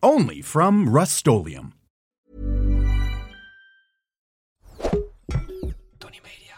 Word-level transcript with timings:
Only 0.00 0.42
from 0.42 0.96
Rust 0.96 1.24
Tony 1.24 1.70
Media. 6.22 6.56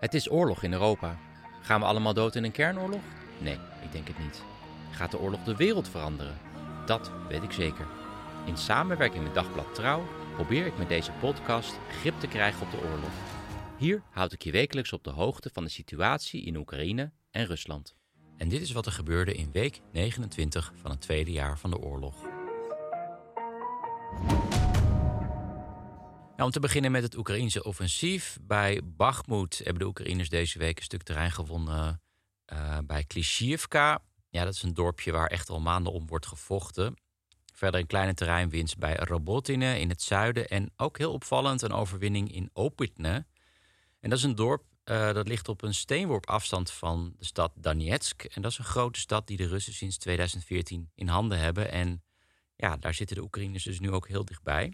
Het 0.00 0.14
is 0.14 0.30
oorlog 0.30 0.62
in 0.62 0.72
Europa. 0.72 1.18
Gaan 1.62 1.80
we 1.80 1.86
allemaal 1.86 2.14
dood 2.14 2.34
in 2.34 2.44
een 2.44 2.52
kernoorlog? 2.52 3.02
Nee, 3.40 3.58
ik 3.82 3.92
denk 3.92 4.08
het 4.08 4.18
niet. 4.18 4.42
Gaat 4.90 5.10
de 5.10 5.18
oorlog 5.18 5.44
de 5.44 5.56
wereld 5.56 5.88
veranderen? 5.88 6.38
Dat 6.86 7.10
weet 7.28 7.42
ik 7.42 7.52
zeker. 7.52 7.86
In 8.46 8.56
samenwerking 8.56 9.22
met 9.22 9.34
Dagblad 9.34 9.74
Trouw 9.74 10.06
probeer 10.34 10.66
ik 10.66 10.78
met 10.78 10.88
deze 10.88 11.12
podcast 11.20 11.78
grip 11.90 12.20
te 12.20 12.28
krijgen 12.28 12.66
op 12.66 12.70
de 12.70 12.80
oorlog. 12.90 13.12
Hier 13.78 14.02
houd 14.10 14.32
ik 14.32 14.42
je 14.42 14.50
wekelijks 14.50 14.92
op 14.92 15.04
de 15.04 15.10
hoogte 15.10 15.50
van 15.52 15.64
de 15.64 15.70
situatie 15.70 16.42
in 16.42 16.56
Oekraïne 16.56 17.12
en 17.30 17.46
Rusland. 17.46 17.96
En 18.44 18.50
dit 18.50 18.62
is 18.62 18.72
wat 18.72 18.86
er 18.86 18.92
gebeurde 18.92 19.34
in 19.34 19.50
week 19.52 19.80
29 19.92 20.72
van 20.76 20.90
het 20.90 21.00
tweede 21.00 21.32
jaar 21.32 21.58
van 21.58 21.70
de 21.70 21.78
oorlog. 21.78 22.22
Nou, 26.36 26.42
om 26.42 26.50
te 26.50 26.60
beginnen 26.60 26.92
met 26.92 27.02
het 27.02 27.16
Oekraïense 27.16 27.64
offensief. 27.64 28.38
Bij 28.42 28.80
Bakhmut 28.84 29.58
hebben 29.58 29.78
de 29.78 29.86
Oekraïners 29.86 30.28
deze 30.28 30.58
week 30.58 30.76
een 30.76 30.84
stuk 30.84 31.02
terrein 31.02 31.30
gewonnen 31.30 32.00
uh, 32.52 32.78
bij 32.86 33.04
Klishivka. 33.04 34.02
Ja, 34.28 34.44
dat 34.44 34.54
is 34.54 34.62
een 34.62 34.74
dorpje 34.74 35.12
waar 35.12 35.28
echt 35.28 35.50
al 35.50 35.60
maanden 35.60 35.92
om 35.92 36.06
wordt 36.06 36.26
gevochten. 36.26 36.94
Verder 37.52 37.80
een 37.80 37.86
kleine 37.86 38.14
terreinwinst 38.14 38.78
bij 38.78 38.96
Robotine 38.96 39.80
in 39.80 39.88
het 39.88 40.02
zuiden. 40.02 40.48
En 40.48 40.72
ook 40.76 40.98
heel 40.98 41.12
opvallend 41.12 41.62
een 41.62 41.72
overwinning 41.72 42.32
in 42.32 42.50
Opitne. 42.52 43.26
En 44.00 44.10
dat 44.10 44.18
is 44.18 44.24
een 44.24 44.34
dorp 44.34 44.73
uh, 44.84 45.12
dat 45.12 45.28
ligt 45.28 45.48
op 45.48 45.62
een 45.62 45.74
steenworp 45.74 46.26
afstand 46.26 46.70
van 46.70 47.14
de 47.18 47.24
stad 47.24 47.52
Donetsk. 47.56 48.24
En 48.24 48.42
dat 48.42 48.50
is 48.50 48.58
een 48.58 48.64
grote 48.64 49.00
stad 49.00 49.26
die 49.26 49.36
de 49.36 49.46
Russen 49.46 49.72
sinds 49.72 49.98
2014 49.98 50.90
in 50.94 51.08
handen 51.08 51.38
hebben. 51.38 51.70
En 51.70 52.02
ja, 52.56 52.76
daar 52.76 52.94
zitten 52.94 53.16
de 53.16 53.22
Oekraïners 53.22 53.64
dus 53.64 53.80
nu 53.80 53.90
ook 53.90 54.08
heel 54.08 54.24
dichtbij. 54.24 54.72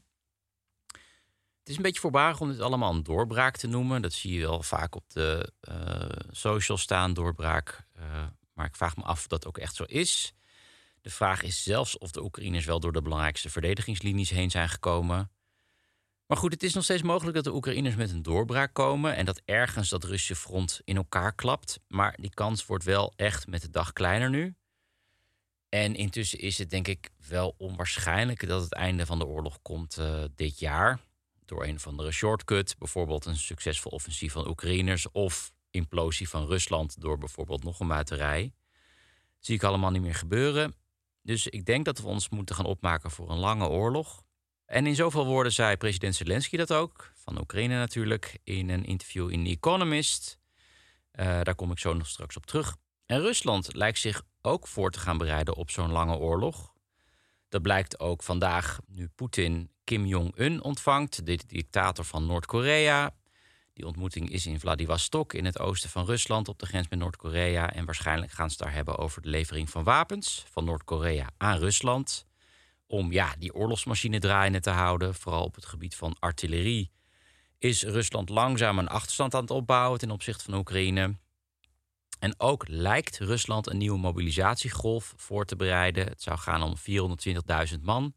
Het 1.59 1.69
is 1.69 1.77
een 1.77 1.83
beetje 1.83 2.01
voorbarig 2.01 2.41
om 2.41 2.49
dit 2.49 2.61
allemaal 2.61 2.95
een 2.95 3.03
doorbraak 3.03 3.57
te 3.57 3.67
noemen. 3.67 4.03
Dat 4.03 4.13
zie 4.13 4.33
je 4.33 4.41
wel 4.41 4.63
vaak 4.63 4.95
op 4.95 5.05
de 5.09 5.53
uh, 5.69 6.27
social 6.31 6.79
staan, 6.79 7.15
doorbraak. 7.15 7.87
Uh, 7.99 8.27
maar 8.55 8.67
ik 8.67 8.77
vraag 8.77 8.97
me 8.97 9.03
af 9.03 9.19
of 9.19 9.27
dat 9.27 9.47
ook 9.47 9.59
echt 9.59 9.75
zo 9.75 9.85
is. 9.85 10.33
De 11.01 11.11
vraag 11.11 11.43
is 11.43 11.63
zelfs 11.63 11.99
of 11.99 12.11
de 12.11 12.23
Oekraïners 12.23 12.65
wel 12.65 12.81
door 12.81 12.93
de 12.93 13.03
belangrijkste 13.03 13.51
verdedigingslinies 13.51 14.31
heen 14.31 14.51
zijn 14.51 14.69
gekomen. 14.69 15.31
Maar 16.31 16.39
goed, 16.39 16.53
het 16.53 16.63
is 16.63 16.75
nog 16.75 16.85
steeds 16.85 17.03
mogelijk 17.03 17.35
dat 17.35 17.45
de 17.45 17.55
Oekraïners 17.55 17.95
met 17.95 18.11
een 18.11 18.23
doorbraak 18.23 18.75
komen 18.75 19.17
en 19.17 19.25
dat 19.25 19.41
ergens 19.45 19.89
dat 19.89 20.05
Russische 20.05 20.35
front 20.35 20.81
in 20.85 20.97
elkaar 20.97 21.35
klapt. 21.35 21.81
Maar 21.89 22.17
die 22.21 22.35
kans 22.35 22.67
wordt 22.67 22.85
wel 22.85 23.13
echt 23.17 23.47
met 23.47 23.63
de 23.63 23.71
dag 23.71 23.93
kleiner 23.93 24.31
nu. 24.31 24.55
En 25.69 25.95
intussen 25.95 26.39
is 26.39 26.59
het 26.59 26.71
denk 26.71 26.89
ik 26.89 27.11
wel 27.29 27.55
onwaarschijnlijk 27.59 28.49
dat 28.49 28.63
het 28.63 28.73
einde 28.73 29.07
van 29.07 29.19
de 29.19 29.27
oorlog 29.27 29.63
komt 29.63 29.99
uh, 29.99 30.25
dit 30.35 30.59
jaar. 30.59 31.01
Door 31.45 31.65
een 31.65 31.75
of 31.75 31.87
andere 31.87 32.11
shortcut, 32.11 32.77
bijvoorbeeld 32.79 33.25
een 33.25 33.37
succesvol 33.37 33.91
offensief 33.91 34.33
van 34.33 34.49
Oekraïners 34.49 35.11
of 35.11 35.53
implosie 35.71 36.29
van 36.29 36.47
Rusland 36.47 37.01
door 37.01 37.19
bijvoorbeeld 37.19 37.65
nog 37.65 37.81
een 37.81 37.87
muiterij. 37.87 38.53
zie 39.39 39.55
ik 39.55 39.63
allemaal 39.63 39.91
niet 39.91 40.03
meer 40.03 40.15
gebeuren. 40.15 40.75
Dus 41.23 41.47
ik 41.47 41.65
denk 41.65 41.85
dat 41.85 41.99
we 41.99 42.07
ons 42.07 42.29
moeten 42.29 42.55
gaan 42.55 42.67
opmaken 42.67 43.11
voor 43.11 43.31
een 43.31 43.39
lange 43.39 43.69
oorlog. 43.69 44.23
En 44.71 44.87
in 44.87 44.95
zoveel 44.95 45.27
woorden 45.27 45.53
zei 45.53 45.77
president 45.77 46.15
Zelensky 46.15 46.57
dat 46.57 46.73
ook, 46.73 47.13
van 47.15 47.41
Oekraïne 47.41 47.79
natuurlijk, 47.79 48.39
in 48.45 48.69
een 48.69 48.85
interview 48.85 49.31
in 49.31 49.45
The 49.45 49.51
Economist. 49.51 50.39
Uh, 51.13 51.27
daar 51.43 51.55
kom 51.55 51.71
ik 51.71 51.79
zo 51.79 51.93
nog 51.93 52.07
straks 52.07 52.37
op 52.37 52.47
terug. 52.47 52.77
En 53.07 53.21
Rusland 53.21 53.75
lijkt 53.75 53.99
zich 53.99 54.23
ook 54.43 54.67
voor 54.67 54.91
te 54.91 54.99
gaan 54.99 55.19
bereiden 55.19 55.57
op 55.57 55.71
zo'n 55.71 55.91
lange 55.91 56.17
oorlog. 56.17 56.73
Dat 57.49 57.63
blijkt 57.63 58.01
ook 58.01 58.23
vandaag 58.23 58.79
nu 58.87 59.09
Poetin 59.15 59.71
Kim 59.85 60.07
Jong-un 60.07 60.63
ontvangt, 60.63 61.27
de 61.27 61.39
dictator 61.47 62.05
van 62.05 62.27
Noord-Korea. 62.27 63.15
Die 63.73 63.87
ontmoeting 63.87 64.31
is 64.31 64.47
in 64.47 64.61
Vladivostok 64.61 65.33
in 65.33 65.45
het 65.45 65.59
oosten 65.59 65.91
van 65.91 66.05
Rusland 66.05 66.49
op 66.49 66.59
de 66.59 66.67
grens 66.67 66.89
met 66.89 66.99
Noord-Korea. 66.99 67.73
En 67.73 67.85
waarschijnlijk 67.85 68.33
gaan 68.33 68.51
ze 68.51 68.57
daar 68.57 68.73
hebben 68.73 68.99
over 68.99 69.23
de 69.23 69.29
levering 69.29 69.71
van 69.71 69.85
wapens 69.85 70.45
van 70.51 70.65
Noord-Korea 70.65 71.27
aan 71.37 71.59
Rusland 71.59 72.29
om 72.91 73.13
ja, 73.13 73.35
die 73.39 73.55
oorlogsmachine 73.55 74.19
draaiende 74.19 74.61
te 74.61 74.71
houden. 74.71 75.15
Vooral 75.15 75.45
op 75.45 75.55
het 75.55 75.67
gebied 75.67 75.97
van 75.97 76.17
artillerie 76.19 76.91
is 77.59 77.83
Rusland 77.83 78.29
langzaam 78.29 78.79
een 78.79 78.89
achterstand 78.89 79.35
aan 79.35 79.41
het 79.41 79.51
opbouwen 79.51 79.99
ten 79.99 80.11
opzichte 80.11 80.45
van 80.45 80.55
Oekraïne. 80.55 81.19
En 82.19 82.35
ook 82.41 82.69
lijkt 82.69 83.19
Rusland 83.19 83.71
een 83.71 83.79
nieuwe 83.79 83.99
mobilisatiegolf 83.99 85.15
voor 85.17 85.45
te 85.45 85.57
bereiden. 85.57 86.07
Het 86.07 86.23
zou 86.23 86.39
gaan 86.39 86.63
om 86.63 86.75
420.000 87.73 87.81
man 87.81 88.15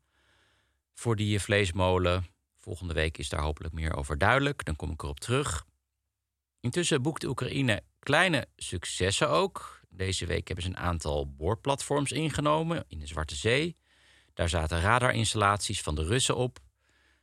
voor 0.94 1.16
die 1.16 1.39
vleesmolen. 1.39 2.25
Volgende 2.57 2.94
week 2.94 3.17
is 3.17 3.29
daar 3.29 3.41
hopelijk 3.41 3.73
meer 3.73 3.95
over 3.95 4.17
duidelijk. 4.17 4.66
Dan 4.66 4.75
kom 4.75 4.91
ik 4.91 5.03
erop 5.03 5.19
terug. 5.19 5.66
Intussen 6.59 7.01
boekt 7.01 7.23
Oekraïne 7.23 7.83
kleine 8.00 8.47
successen 8.56 9.29
ook. 9.29 9.81
Deze 9.89 10.25
week 10.25 10.47
hebben 10.47 10.66
ze 10.66 10.72
een 10.72 10.78
aantal 10.78 11.33
boorplatforms 11.35 12.12
ingenomen 12.12 12.85
in 12.88 13.00
de 13.00 13.07
Zwarte 13.07 13.35
Zee. 13.35 13.75
Daar 14.33 14.49
zaten 14.49 14.81
radarinstallaties 14.81 15.81
van 15.81 15.95
de 15.95 16.03
Russen 16.03 16.35
op. 16.35 16.59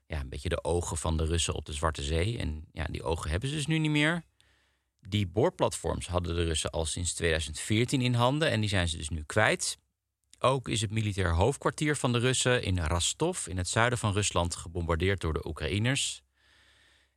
Ja, 0.07 0.21
een 0.21 0.29
beetje 0.29 0.49
de 0.49 0.65
ogen 0.65 0.97
van 0.97 1.17
de 1.17 1.25
Russen 1.25 1.55
op 1.55 1.65
de 1.65 1.73
Zwarte 1.73 2.03
Zee. 2.03 2.39
En 2.39 2.65
ja, 2.73 2.85
die 2.85 3.03
ogen 3.03 3.31
hebben 3.31 3.49
ze 3.49 3.55
dus 3.55 3.67
nu 3.67 3.79
niet 3.79 3.91
meer. 3.91 4.23
Die 5.01 5.27
boorplatforms 5.27 6.07
hadden 6.07 6.35
de 6.35 6.45
Russen 6.45 6.71
al 6.71 6.85
sinds 6.85 7.15
2014 7.15 8.01
in 8.01 8.15
handen 8.15 8.51
en 8.51 8.61
die 8.61 8.69
zijn 8.69 8.89
ze 8.89 8.97
dus 8.97 9.09
nu 9.09 9.23
kwijt. 9.23 9.79
Ook 10.39 10.69
is 10.69 10.81
het 10.81 10.91
militair 10.91 11.35
hoofdkwartier 11.35 11.97
van 11.97 12.13
de 12.13 12.19
Russen 12.19 12.63
in 12.63 12.79
Rostov 12.79 13.47
in 13.47 13.57
het 13.57 13.69
zuiden 13.69 13.99
van 13.99 14.13
Rusland 14.13 14.57
gebombardeerd 14.57 15.21
door 15.21 15.33
de 15.33 15.47
Oekraïners. 15.47 16.23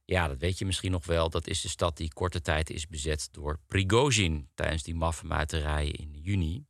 Ja, 0.06 0.28
dat 0.28 0.38
weet 0.38 0.58
je 0.58 0.66
misschien 0.66 0.92
nog 0.92 1.06
wel. 1.06 1.30
Dat 1.30 1.48
is 1.48 1.62
de 1.62 1.70
stad 1.70 1.98
die 1.98 2.14
korte 2.14 2.42
tijd 2.42 2.70
is 2.70 2.88
bezet 2.88 3.28
door 3.32 3.60
Prigozhin 3.68 4.50
tijdens 4.56 4.84
die 4.84 4.96
maffenmuiterij 4.96 5.88
in 5.88 6.12
juni. 6.22 6.66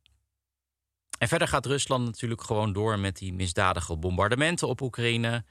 En 1.18 1.28
verder 1.28 1.48
gaat 1.48 1.66
Rusland 1.66 2.04
natuurlijk 2.04 2.42
gewoon 2.42 2.72
door 2.72 2.98
met 2.98 3.16
die 3.16 3.32
misdadige 3.32 3.96
bombardementen 3.96 4.68
op 4.68 4.80
Oekraïne. 4.80 5.44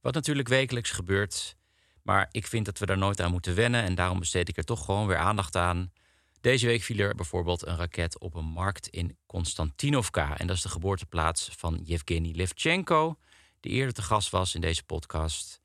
Wat 0.00 0.14
natuurlijk 0.14 0.48
wekelijks 0.48 0.90
gebeurt. 0.90 1.56
Maar 2.02 2.28
ik 2.30 2.46
vind 2.46 2.64
dat 2.64 2.78
we 2.78 2.86
daar 2.86 2.98
nooit 2.98 3.20
aan 3.20 3.30
moeten 3.30 3.54
wennen 3.54 3.82
en 3.82 3.94
daarom 3.94 4.18
besteed 4.18 4.48
ik 4.48 4.56
er 4.56 4.64
toch 4.64 4.84
gewoon 4.84 5.06
weer 5.06 5.16
aandacht 5.16 5.56
aan. 5.56 5.92
Deze 6.40 6.66
week 6.66 6.82
viel 6.82 6.98
er 6.98 7.14
bijvoorbeeld 7.14 7.66
een 7.66 7.76
raket 7.76 8.18
op 8.18 8.34
een 8.34 8.44
markt 8.44 8.88
in 8.88 9.16
Konstantinovka. 9.26 10.38
En 10.38 10.46
dat 10.46 10.56
is 10.56 10.62
de 10.62 10.68
geboorteplaats 10.68 11.50
van 11.56 11.80
Yevgeny 11.84 12.32
Levchenko, 12.34 13.18
die 13.60 13.72
eerder 13.72 13.94
te 13.94 14.02
gast 14.02 14.30
was 14.30 14.54
in 14.54 14.60
deze 14.60 14.84
podcast. 14.84 15.60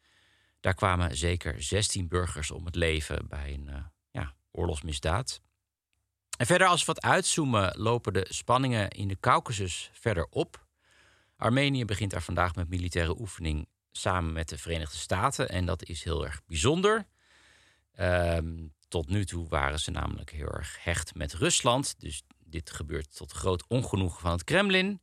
Daar 0.60 0.74
kwamen 0.74 1.18
zeker 1.18 1.64
16 1.64 2.08
burgers 2.08 2.52
om 2.52 2.66
het 2.66 2.76
leven 2.76 3.28
bij 3.28 3.54
een 3.54 3.68
uh, 3.70 3.76
ja, 4.12 4.36
oorlogsmisdaad. 4.52 5.42
En 6.38 6.46
verder, 6.46 6.68
als 6.68 6.80
we 6.80 6.86
wat 6.86 7.02
uitzoomen, 7.02 7.78
lopen 7.78 8.14
de 8.14 8.26
spanningen 8.30 8.90
in 8.90 9.08
de 9.08 9.20
Caucasus 9.20 9.90
verder 9.94 10.28
op. 10.30 10.66
Armenië 11.38 11.86
begint 11.86 12.12
daar 12.12 12.22
vandaag 12.22 12.56
met 12.56 12.70
militaire 12.70 13.20
oefening 13.20 13.68
samen 13.92 14.34
met 14.34 14.50
de 14.50 14.58
Verenigde 14.58 14.98
Staten. 14.98 15.50
En 15.50 15.66
dat 15.66 15.84
is 15.84 16.04
heel 16.04 16.26
erg 16.26 16.42
bijzonder. 16.48 17.08
Um, 18.00 18.74
tot 18.88 19.10
nu 19.10 19.26
toe 19.26 19.48
waren 19.48 19.80
ze 19.80 19.92
namelijk 19.92 20.32
heel 20.32 20.52
erg 20.52 20.84
hecht 20.84 21.16
met 21.16 21.34
Rusland. 21.34 21.96
Dus 22.00 22.24
dit 22.40 22.72
gebeurt 22.72 23.16
tot 23.16 23.32
groot 23.32 23.68
ongenoegen 23.68 24.20
van 24.20 24.32
het 24.32 24.44
Kremlin. 24.44 25.02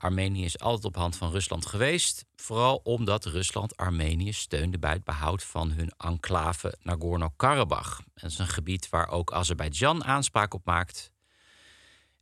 Armenië 0.00 0.44
is 0.44 0.58
altijd 0.58 0.84
op 0.84 0.96
hand 0.96 1.16
van 1.16 1.30
Rusland 1.30 1.66
geweest. 1.66 2.24
Vooral 2.36 2.80
omdat 2.82 3.24
Rusland 3.24 3.76
Armenië 3.76 4.32
steunde 4.32 4.78
bij 4.78 4.92
het 4.92 5.04
behoud 5.04 5.42
van 5.42 5.70
hun 5.70 5.92
enclave 5.96 6.74
Nagorno-Karabakh. 6.82 8.00
Dat 8.14 8.30
is 8.30 8.38
een 8.38 8.48
gebied 8.48 8.88
waar 8.88 9.08
ook 9.08 9.32
Azerbeidzjan 9.32 10.04
aanspraak 10.04 10.54
op 10.54 10.64
maakt. 10.64 11.12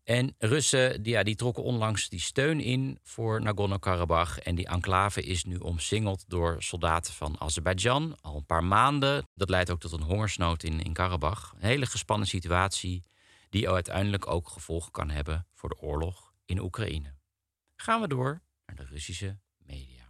En 0.04 0.34
Russen 0.38 1.02
die, 1.02 1.12
ja, 1.12 1.22
die 1.22 1.34
trokken 1.34 1.62
onlangs 1.62 2.08
die 2.08 2.20
steun 2.20 2.60
in 2.60 2.98
voor 3.02 3.42
Nagorno-Karabakh. 3.42 4.38
En 4.38 4.54
die 4.54 4.66
enclave 4.66 5.22
is 5.22 5.44
nu 5.44 5.56
omsingeld 5.56 6.24
door 6.28 6.56
soldaten 6.58 7.14
van 7.14 7.40
Azerbeidzjan 7.40 8.16
al 8.20 8.36
een 8.36 8.46
paar 8.46 8.64
maanden. 8.64 9.26
Dat 9.34 9.50
leidt 9.50 9.70
ook 9.70 9.80
tot 9.80 9.92
een 9.92 10.02
hongersnood 10.02 10.62
in, 10.62 10.82
in 10.82 10.92
Karabakh. 10.92 11.52
Een 11.54 11.66
hele 11.66 11.86
gespannen 11.86 12.28
situatie 12.28 13.04
die 13.50 13.70
uiteindelijk 13.70 14.26
ook 14.26 14.48
gevolgen 14.48 14.92
kan 14.92 15.10
hebben 15.10 15.46
voor 15.54 15.68
de 15.68 15.80
oorlog 15.80 16.32
in 16.44 16.60
Oekraïne 16.60 17.17
gaan 17.82 18.00
we 18.00 18.08
door 18.08 18.42
naar 18.66 18.76
de 18.76 18.84
Russische 18.84 19.38
media. 19.56 20.06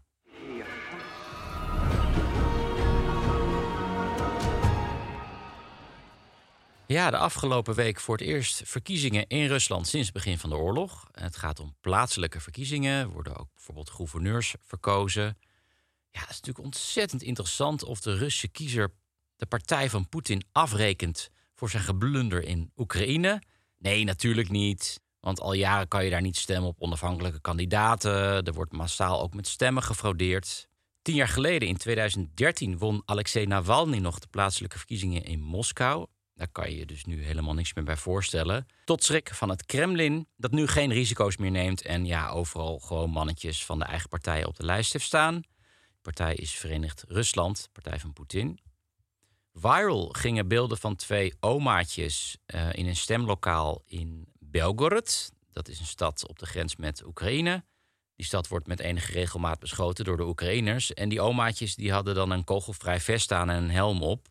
Ja, 6.86 7.10
de 7.10 7.16
afgelopen 7.16 7.74
week 7.74 8.00
voor 8.00 8.16
het 8.16 8.26
eerst 8.26 8.62
verkiezingen 8.64 9.26
in 9.26 9.46
Rusland 9.46 9.86
sinds 9.86 10.06
het 10.06 10.16
begin 10.16 10.38
van 10.38 10.50
de 10.50 10.56
oorlog. 10.56 11.08
Het 11.12 11.36
gaat 11.36 11.60
om 11.60 11.76
plaatselijke 11.80 12.40
verkiezingen. 12.40 13.10
Worden 13.10 13.36
ook 13.36 13.54
bijvoorbeeld 13.54 13.90
gouverneurs 13.90 14.54
verkozen. 14.60 15.38
Ja, 16.10 16.20
het 16.20 16.30
is 16.30 16.36
natuurlijk 16.36 16.64
ontzettend 16.64 17.22
interessant 17.22 17.82
of 17.82 18.00
de 18.00 18.16
Russische 18.16 18.48
kiezer 18.48 18.92
de 19.36 19.46
partij 19.46 19.90
van 19.90 20.08
Poetin 20.08 20.42
afrekent 20.52 21.30
voor 21.54 21.70
zijn 21.70 21.82
geblunder 21.82 22.44
in 22.44 22.72
Oekraïne. 22.76 23.42
Nee, 23.78 24.04
natuurlijk 24.04 24.48
niet. 24.48 25.00
Want 25.20 25.40
al 25.40 25.52
jaren 25.52 25.88
kan 25.88 26.04
je 26.04 26.10
daar 26.10 26.22
niet 26.22 26.36
stemmen 26.36 26.68
op 26.68 26.80
onafhankelijke 26.80 27.40
kandidaten. 27.40 28.44
Er 28.44 28.52
wordt 28.52 28.72
massaal 28.72 29.20
ook 29.20 29.34
met 29.34 29.48
stemmen 29.48 29.82
gefraudeerd. 29.82 30.68
Tien 31.02 31.14
jaar 31.14 31.28
geleden, 31.28 31.68
in 31.68 31.76
2013, 31.76 32.78
won 32.78 33.02
Alexei 33.04 33.46
Navalny 33.46 33.98
nog 33.98 34.18
de 34.18 34.26
plaatselijke 34.30 34.76
verkiezingen 34.76 35.24
in 35.24 35.40
Moskou. 35.40 36.06
Daar 36.34 36.48
kan 36.48 36.70
je 36.70 36.76
je 36.76 36.86
dus 36.86 37.04
nu 37.04 37.24
helemaal 37.24 37.54
niks 37.54 37.74
meer 37.74 37.84
bij 37.84 37.96
voorstellen. 37.96 38.66
Tot 38.84 39.04
schrik 39.04 39.34
van 39.34 39.48
het 39.48 39.66
Kremlin, 39.66 40.28
dat 40.36 40.50
nu 40.50 40.66
geen 40.66 40.92
risico's 40.92 41.36
meer 41.36 41.50
neemt 41.50 41.82
en 41.82 42.06
ja, 42.06 42.28
overal 42.28 42.78
gewoon 42.78 43.10
mannetjes 43.10 43.64
van 43.64 43.78
de 43.78 43.84
eigen 43.84 44.08
partij 44.08 44.44
op 44.44 44.56
de 44.56 44.64
lijst 44.64 44.92
heeft 44.92 45.04
staan. 45.04 45.34
De 45.34 45.98
partij 46.02 46.34
is 46.34 46.54
Verenigd 46.54 47.04
Rusland, 47.08 47.68
partij 47.72 47.98
van 47.98 48.12
Poetin. 48.12 48.60
Viral 49.52 50.08
gingen 50.08 50.48
beelden 50.48 50.78
van 50.78 50.96
twee 50.96 51.34
omaatjes 51.40 52.38
uh, 52.46 52.72
in 52.72 52.86
een 52.86 52.96
stemlokaal 52.96 53.82
in 53.86 54.28
Belgorod. 54.50 55.32
Dat 55.52 55.68
is 55.68 55.80
een 55.80 55.86
stad 55.86 56.28
op 56.28 56.38
de 56.38 56.46
grens 56.46 56.76
met 56.76 57.04
Oekraïne. 57.06 57.64
Die 58.16 58.26
stad 58.26 58.48
wordt 58.48 58.66
met 58.66 58.80
enige 58.80 59.12
regelmaat 59.12 59.58
beschoten 59.58 60.04
door 60.04 60.16
de 60.16 60.26
Oekraïners. 60.26 60.94
En 60.94 61.08
die 61.08 61.20
omaatjes 61.20 61.74
die 61.74 61.92
hadden 61.92 62.14
dan 62.14 62.30
een 62.30 62.44
kogelvrij 62.44 63.00
vest 63.00 63.32
aan 63.32 63.50
en 63.50 63.62
een 63.62 63.70
helm 63.70 64.02
op. 64.02 64.28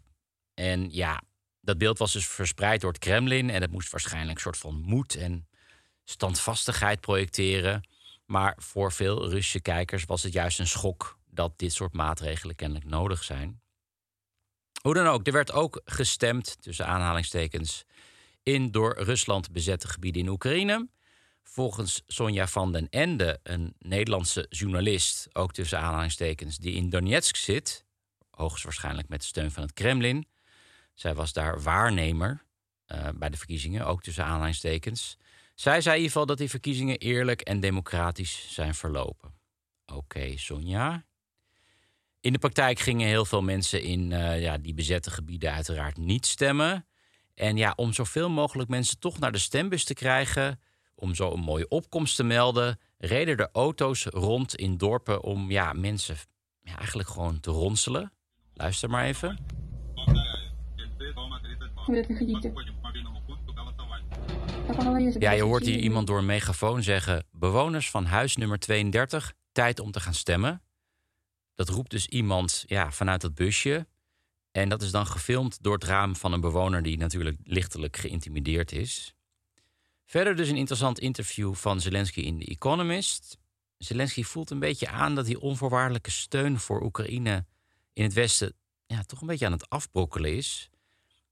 En 0.53 0.91
ja, 0.91 1.21
dat 1.61 1.77
beeld 1.77 1.97
was 1.97 2.13
dus 2.13 2.27
verspreid 2.27 2.81
door 2.81 2.91
het 2.91 2.99
Kremlin. 2.99 3.49
En 3.49 3.61
het 3.61 3.71
moest 3.71 3.91
waarschijnlijk 3.91 4.35
een 4.35 4.41
soort 4.41 4.57
van 4.57 4.81
moed 4.81 5.15
en 5.15 5.47
standvastigheid 6.03 6.99
projecteren. 6.99 7.87
Maar 8.25 8.55
voor 8.57 8.91
veel 8.91 9.29
Russische 9.29 9.61
kijkers 9.61 10.05
was 10.05 10.23
het 10.23 10.33
juist 10.33 10.59
een 10.59 10.67
schok 10.67 11.17
dat 11.25 11.59
dit 11.59 11.73
soort 11.73 11.93
maatregelen 11.93 12.55
kennelijk 12.55 12.89
nodig 12.89 13.23
zijn. 13.23 13.61
Hoe 14.81 14.93
dan 14.93 15.07
ook, 15.07 15.27
er 15.27 15.33
werd 15.33 15.51
ook 15.51 15.81
gestemd, 15.85 16.61
tussen 16.61 16.87
aanhalingstekens, 16.87 17.85
in 18.47 18.71
door 18.71 18.95
Rusland 18.97 19.51
bezette 19.51 19.87
gebieden 19.87 20.21
in 20.21 20.27
Oekraïne. 20.27 20.87
Volgens 21.43 22.03
Sonja 22.07 22.47
van 22.47 22.71
den 22.71 22.89
Ende, 22.89 23.39
een 23.43 23.73
Nederlandse 23.79 24.45
journalist, 24.49 25.27
ook 25.35 25.53
tussen 25.53 25.79
aanhalingstekens, 25.79 26.57
die 26.57 26.73
in 26.73 26.89
Donetsk 26.89 27.35
zit, 27.35 27.85
hoogstwaarschijnlijk 28.29 29.07
met 29.07 29.23
steun 29.23 29.51
van 29.51 29.63
het 29.63 29.73
Kremlin. 29.73 30.27
Zij 30.93 31.15
was 31.15 31.33
daar 31.33 31.61
waarnemer 31.61 32.43
uh, 32.87 33.07
bij 33.15 33.29
de 33.29 33.37
verkiezingen, 33.37 33.85
ook 33.85 34.03
tussen 34.03 34.25
aanhalingstekens. 34.25 35.17
Zij 35.55 35.81
zei 35.81 35.95
in 35.95 36.01
ieder 36.01 36.11
geval 36.11 36.25
dat 36.25 36.37
die 36.37 36.49
verkiezingen 36.49 36.97
eerlijk 36.97 37.41
en 37.41 37.59
democratisch 37.59 38.53
zijn 38.53 38.75
verlopen. 38.75 39.33
Oké, 39.85 40.37
Sonja. 40.37 41.05
In 42.19 42.33
de 42.33 42.39
praktijk 42.39 42.79
gingen 42.79 43.07
heel 43.07 43.25
veel 43.25 43.41
mensen 43.41 43.81
in 43.81 44.11
uh, 44.11 44.41
ja, 44.41 44.57
die 44.57 44.73
bezette 44.73 45.11
gebieden 45.11 45.53
uiteraard 45.53 45.97
niet 45.97 46.25
stemmen. 46.25 46.85
En 47.37 47.57
ja, 47.57 47.73
om 47.75 47.93
zoveel 47.93 48.29
mogelijk 48.29 48.69
mensen 48.69 48.99
toch 48.99 49.19
naar 49.19 49.31
de 49.31 49.37
stembus 49.37 49.83
te 49.83 49.93
krijgen, 49.93 50.59
om 50.95 51.15
zo 51.15 51.31
een 51.31 51.39
mooie 51.39 51.67
opkomst 51.67 52.15
te 52.15 52.23
melden, 52.23 52.79
reden 52.97 53.37
er 53.37 53.49
auto's 53.51 54.05
rond 54.05 54.55
in 54.55 54.77
dorpen 54.77 55.23
om 55.23 55.51
ja, 55.51 55.73
mensen 55.73 56.15
ja, 56.61 56.77
eigenlijk 56.77 57.09
gewoon 57.09 57.39
te 57.39 57.51
ronselen. 57.51 58.11
Luister 58.53 58.89
maar 58.89 59.05
even. 59.05 59.37
Ja, 65.19 65.31
je 65.31 65.43
hoort 65.43 65.65
hier 65.65 65.79
iemand 65.79 66.07
door 66.07 66.17
een 66.17 66.25
megafoon 66.25 66.83
zeggen: 66.83 67.25
Bewoners 67.31 67.89
van 67.89 68.05
huis 68.05 68.35
nummer 68.35 68.59
32, 68.59 69.33
tijd 69.51 69.79
om 69.79 69.91
te 69.91 69.99
gaan 69.99 70.13
stemmen. 70.13 70.61
Dat 71.55 71.69
roept 71.69 71.91
dus 71.91 72.07
iemand 72.07 72.63
ja, 72.67 72.91
vanuit 72.91 73.21
dat 73.21 73.35
busje. 73.35 73.87
En 74.57 74.69
dat 74.69 74.81
is 74.81 74.91
dan 74.91 75.07
gefilmd 75.07 75.63
door 75.63 75.73
het 75.73 75.83
raam 75.83 76.15
van 76.15 76.33
een 76.33 76.41
bewoner 76.41 76.83
die 76.83 76.97
natuurlijk 76.97 77.37
lichtelijk 77.43 77.97
geïntimideerd 77.97 78.71
is. 78.71 79.13
Verder 80.05 80.35
dus 80.35 80.49
een 80.49 80.55
interessant 80.55 80.99
interview 80.99 81.53
van 81.53 81.81
Zelensky 81.81 82.19
in 82.19 82.39
The 82.39 82.45
Economist. 82.45 83.37
Zelensky 83.77 84.23
voelt 84.23 84.49
een 84.49 84.59
beetje 84.59 84.87
aan 84.87 85.15
dat 85.15 85.25
die 85.25 85.39
onvoorwaardelijke 85.39 86.11
steun 86.11 86.59
voor 86.59 86.83
Oekraïne 86.83 87.45
in 87.93 88.03
het 88.03 88.13
Westen 88.13 88.53
ja, 88.85 89.03
toch 89.03 89.21
een 89.21 89.27
beetje 89.27 89.45
aan 89.45 89.51
het 89.51 89.69
afbrokkelen 89.69 90.35
is. 90.35 90.69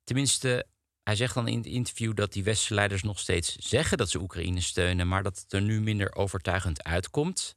Tenminste, 0.03 0.67
hij 1.03 1.15
zegt 1.15 1.33
dan 1.33 1.47
in 1.47 1.57
het 1.57 1.65
interview 1.65 2.15
dat 2.15 2.33
die 2.33 2.43
westerse 2.43 2.73
leiders 2.73 3.03
nog 3.03 3.19
steeds 3.19 3.55
zeggen 3.55 3.97
dat 3.97 4.09
ze 4.09 4.21
Oekraïne 4.21 4.61
steunen, 4.61 5.07
maar 5.07 5.23
dat 5.23 5.39
het 5.39 5.53
er 5.53 5.61
nu 5.61 5.81
minder 5.81 6.15
overtuigend 6.15 6.83
uitkomt. 6.83 7.55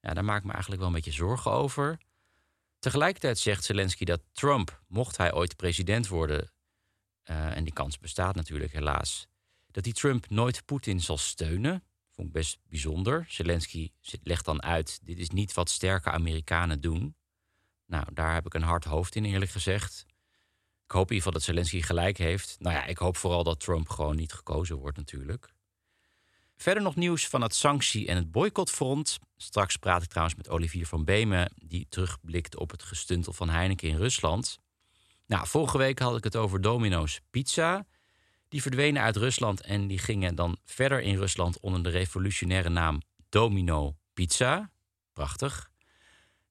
Ja, 0.00 0.14
daar 0.14 0.24
maak 0.24 0.38
ik 0.38 0.44
me 0.44 0.52
eigenlijk 0.52 0.80
wel 0.80 0.90
een 0.90 0.96
beetje 0.96 1.12
zorgen 1.12 1.50
over. 1.50 1.98
Tegelijkertijd 2.84 3.38
zegt 3.38 3.64
Zelensky 3.64 4.04
dat 4.04 4.20
Trump, 4.32 4.82
mocht 4.88 5.16
hij 5.16 5.34
ooit 5.34 5.56
president 5.56 6.08
worden, 6.08 6.52
uh, 7.30 7.56
en 7.56 7.64
die 7.64 7.72
kans 7.72 7.98
bestaat 7.98 8.34
natuurlijk 8.34 8.72
helaas, 8.72 9.26
dat 9.70 9.84
die 9.84 9.92
Trump 9.92 10.30
nooit 10.30 10.64
Poetin 10.64 11.00
zal 11.00 11.18
steunen. 11.18 11.84
Vond 12.10 12.26
ik 12.26 12.32
best 12.32 12.58
bijzonder. 12.68 13.24
Zelensky 13.28 13.90
legt 14.22 14.44
dan 14.44 14.62
uit: 14.62 15.00
dit 15.02 15.18
is 15.18 15.30
niet 15.30 15.54
wat 15.54 15.70
sterke 15.70 16.10
Amerikanen 16.10 16.80
doen. 16.80 17.16
Nou, 17.86 18.06
daar 18.12 18.34
heb 18.34 18.46
ik 18.46 18.54
een 18.54 18.62
hard 18.62 18.84
hoofd 18.84 19.14
in, 19.14 19.24
eerlijk 19.24 19.50
gezegd. 19.50 20.06
Ik 20.84 20.90
hoop 20.90 21.10
in 21.10 21.14
ieder 21.14 21.16
geval 21.16 21.32
dat 21.32 21.42
Zelensky 21.42 21.82
gelijk 21.82 22.18
heeft. 22.18 22.56
Nou 22.58 22.74
ja, 22.74 22.84
ik 22.84 22.98
hoop 22.98 23.16
vooral 23.16 23.44
dat 23.44 23.60
Trump 23.60 23.88
gewoon 23.88 24.16
niet 24.16 24.32
gekozen 24.32 24.76
wordt, 24.76 24.96
natuurlijk. 24.96 25.53
Verder 26.56 26.82
nog 26.82 26.96
nieuws 26.96 27.28
van 27.28 27.42
het 27.42 27.54
sanctie- 27.54 28.06
en 28.06 28.16
het 28.16 28.32
boycottfront. 28.32 29.18
Straks 29.36 29.76
praat 29.76 30.02
ik 30.02 30.08
trouwens 30.08 30.36
met 30.36 30.48
Olivier 30.48 30.86
van 30.86 31.04
Beemen, 31.04 31.52
die 31.56 31.86
terugblikt 31.88 32.56
op 32.56 32.70
het 32.70 32.82
gestuntel 32.82 33.32
van 33.32 33.48
Heineken 33.48 33.88
in 33.88 33.96
Rusland. 33.96 34.58
Nou, 35.26 35.46
vorige 35.46 35.78
week 35.78 35.98
had 35.98 36.16
ik 36.16 36.24
het 36.24 36.36
over 36.36 36.60
Domino's 36.60 37.20
Pizza. 37.30 37.86
Die 38.48 38.62
verdwenen 38.62 39.02
uit 39.02 39.16
Rusland 39.16 39.60
en 39.60 39.86
die 39.86 39.98
gingen 39.98 40.34
dan 40.34 40.56
verder 40.64 41.00
in 41.00 41.16
Rusland 41.16 41.60
onder 41.60 41.82
de 41.82 41.88
revolutionaire 41.88 42.68
naam 42.68 43.00
Domino 43.28 43.96
Pizza. 44.12 44.70
Prachtig. 45.12 45.70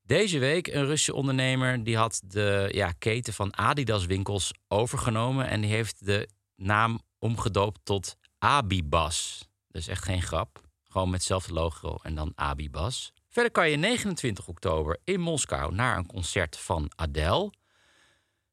Deze 0.05 0.39
week 0.39 0.67
een 0.67 0.85
Russische 0.85 1.13
ondernemer 1.13 1.83
die 1.83 1.97
had 1.97 2.21
de 2.25 2.69
ja, 2.71 2.91
keten 2.91 3.33
van 3.33 3.57
Adidas 3.57 4.05
winkels 4.05 4.51
overgenomen 4.67 5.47
en 5.47 5.61
die 5.61 5.69
heeft 5.69 6.05
de 6.05 6.29
naam 6.55 6.99
omgedoopt 7.19 7.79
tot 7.83 8.17
Abibas. 8.37 9.47
Dus 9.73 9.87
echt 9.87 10.03
geen 10.03 10.21
grap. 10.21 10.61
Gewoon 10.83 11.09
met 11.09 11.19
hetzelfde 11.19 11.53
logo 11.53 11.97
en 12.01 12.15
dan 12.15 12.31
Abibas. 12.35 13.13
Verder 13.29 13.51
kan 13.51 13.69
je 13.69 13.77
29 13.77 14.47
oktober 14.47 14.99
in 15.03 15.19
Moskou 15.19 15.73
naar 15.73 15.97
een 15.97 16.05
concert 16.05 16.57
van 16.57 16.91
Adele. 16.95 17.51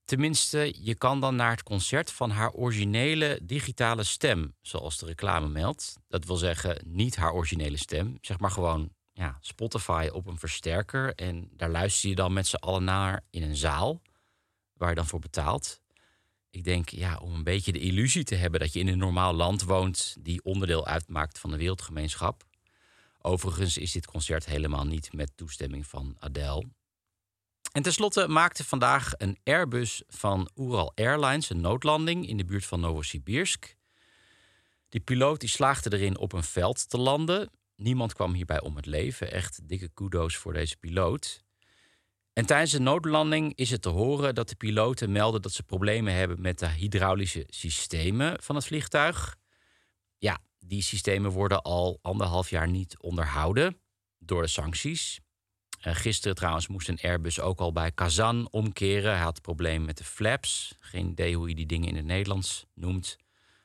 Tenminste, 0.05 0.75
je 0.81 0.95
kan 0.95 1.21
dan 1.21 1.37
naar 1.37 1.51
het 1.51 1.63
concert 1.63 2.13
van 2.13 2.31
haar 2.31 2.53
originele 2.53 3.41
digitale 3.43 4.05
stem, 4.05 4.55
zoals 4.61 4.99
de 4.99 5.07
reclame 5.07 5.49
meldt. 5.49 5.99
Dat 6.09 6.25
wil 6.25 6.37
zeggen, 6.37 6.83
niet 6.87 7.17
haar 7.17 7.33
originele 7.33 7.77
stem, 7.77 8.19
zeg 8.21 8.39
maar 8.39 8.51
gewoon 8.51 8.93
ja, 9.13 9.39
Spotify 9.41 10.09
op 10.13 10.27
een 10.27 10.39
versterker. 10.39 11.15
En 11.15 11.51
daar 11.53 11.71
luister 11.71 12.09
je 12.09 12.15
dan 12.15 12.33
met 12.33 12.47
z'n 12.47 12.57
allen 12.57 12.85
naar 12.85 13.25
in 13.31 13.43
een 13.43 13.57
zaal, 13.57 14.03
waar 14.73 14.89
je 14.89 14.95
dan 14.95 15.07
voor 15.07 15.21
betaalt. 15.21 15.81
Ik 16.51 16.65
denk, 16.65 16.89
ja, 16.89 17.17
om 17.17 17.35
een 17.35 17.45
beetje 17.45 17.73
de 17.73 17.79
illusie 17.79 18.25
te 18.25 18.35
hebben 18.35 18.61
dat 18.61 18.73
je 18.73 18.81
in 18.81 18.89
een 18.89 18.99
normaal 18.99 19.33
land 19.33 19.63
woont 19.63 20.17
die 20.21 20.45
onderdeel 20.45 20.87
uitmaakt 20.87 21.39
van 21.39 21.51
de 21.51 21.57
wereldgemeenschap. 21.57 22.45
Overigens 23.23 23.77
is 23.77 23.93
dit 23.93 24.07
concert 24.07 24.47
helemaal 24.47 24.87
niet 24.87 25.13
met 25.13 25.37
toestemming 25.37 25.87
van 25.87 26.17
Adele. 26.19 26.69
En 27.73 27.83
tenslotte 27.83 28.29
maakte 28.29 28.65
vandaag 28.65 29.13
een 29.17 29.39
Airbus 29.45 30.03
van 30.09 30.51
Ural 30.55 30.93
Airlines 30.95 31.51
een 31.51 31.61
noodlanding 31.61 32.29
in 32.29 32.37
de 32.37 32.45
buurt 32.45 32.67
van 32.67 32.81
Novosibirsk. 32.81 33.77
Die 34.89 35.01
piloot 35.01 35.41
die 35.41 35.49
slaagde 35.49 35.97
erin 35.97 36.19
op 36.19 36.33
een 36.33 36.45
veld 36.45 36.89
te 36.89 36.99
landen. 36.99 37.51
Niemand 37.77 38.15
kwam 38.15 38.33
hierbij 38.33 38.61
om 38.61 38.77
het 38.77 38.87
leven. 38.87 39.33
Echt 39.33 39.69
dikke 39.69 39.89
kudo's 39.89 40.37
voor 40.37 40.53
deze 40.53 40.77
piloot. 40.77 41.43
En 42.33 42.47
tijdens 42.47 42.71
de 42.71 42.81
noodlanding 42.81 43.55
is 43.55 43.71
het 43.71 43.83
te 43.83 43.89
horen 43.89 44.35
dat 44.35 44.49
de 44.49 44.55
piloten 44.55 45.13
melden 45.13 45.43
dat 45.43 45.53
ze 45.53 45.63
problemen 45.63 46.15
hebben 46.15 46.41
met 46.41 46.59
de 46.59 46.69
hydraulische 46.69 47.45
systemen 47.49 48.43
van 48.43 48.55
het 48.55 48.65
vliegtuig. 48.65 49.37
Ja, 50.19 50.39
die 50.59 50.83
systemen 50.83 51.31
worden 51.31 51.63
al 51.63 51.99
anderhalf 52.03 52.51
jaar 52.51 52.69
niet 52.69 52.99
onderhouden 52.99 53.81
door 54.19 54.43
de 54.43 54.49
sancties. 54.49 55.21
Uh, 55.87 55.95
gisteren 55.95 56.37
trouwens 56.37 56.69
moest 56.69 56.89
een 56.89 56.99
Airbus 57.03 57.41
ook 57.41 57.61
al 57.61 57.73
bij 57.73 57.93
Kazan 57.93 58.49
omkeren. 58.51 59.13
Hij 59.13 59.23
had 59.23 59.37
een 59.37 59.43
probleem 59.43 59.85
met 59.85 59.99
de 59.99 60.05
flaps. 60.05 60.75
Geen 60.81 61.09
idee 61.09 61.37
hoe 61.37 61.49
je 61.49 61.55
die 61.55 61.67
dingen 61.67 61.89
in 61.89 61.97
het 61.97 62.05
Nederlands 62.05 62.67
noemt. 62.75 63.17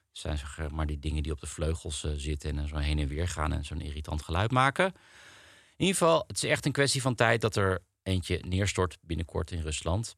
Het 0.09 0.17
zijn 0.17 0.37
zeg 0.37 0.71
maar 0.71 0.85
die 0.85 0.99
dingen 0.99 1.23
die 1.23 1.31
op 1.31 1.39
de 1.39 1.47
vleugels 1.47 2.03
uh, 2.03 2.11
zitten 2.15 2.57
en 2.57 2.67
zo 2.67 2.75
heen 2.75 2.99
en 2.99 3.07
weer 3.07 3.27
gaan 3.27 3.53
en 3.53 3.65
zo'n 3.65 3.81
irritant 3.81 4.21
geluid 4.21 4.51
maken. 4.51 4.85
In 4.85 5.85
ieder 5.85 5.95
geval, 5.95 6.23
het 6.27 6.35
is 6.35 6.49
echt 6.49 6.65
een 6.65 6.71
kwestie 6.71 7.01
van 7.01 7.15
tijd 7.15 7.41
dat 7.41 7.55
er 7.55 7.83
eentje 8.05 8.37
neerstort 8.37 8.97
binnenkort 9.01 9.51
in 9.51 9.61
Rusland. 9.61 10.15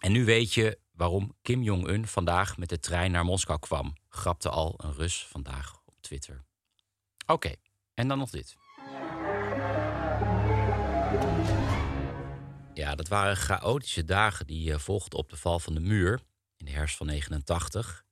En 0.00 0.12
nu 0.12 0.24
weet 0.24 0.54
je 0.54 0.78
waarom 0.92 1.36
Kim 1.42 1.62
Jong-un 1.62 2.06
vandaag 2.06 2.56
met 2.56 2.68
de 2.68 2.78
trein 2.78 3.10
naar 3.10 3.24
Moskou 3.24 3.58
kwam, 3.58 3.96
grapte 4.08 4.48
al 4.48 4.74
een 4.76 4.92
Rus 4.92 5.26
vandaag 5.26 5.80
op 5.84 5.94
Twitter. 6.00 6.44
Oké, 7.26 7.54
en 7.94 8.08
dan 8.08 8.18
nog 8.18 8.30
dit. 8.30 8.56
Ja, 12.74 12.94
dat 12.94 13.08
waren 13.08 13.36
chaotische 13.36 14.04
dagen 14.04 14.46
die 14.46 14.70
uh, 14.70 14.78
volgden 14.78 15.18
op 15.18 15.30
de 15.30 15.36
val 15.36 15.58
van 15.58 15.74
de 15.74 15.80
muur 15.80 16.20
in 16.56 16.66
de 16.66 16.72
herfst 16.72 16.96
van 16.96 17.06
89. 17.06 18.04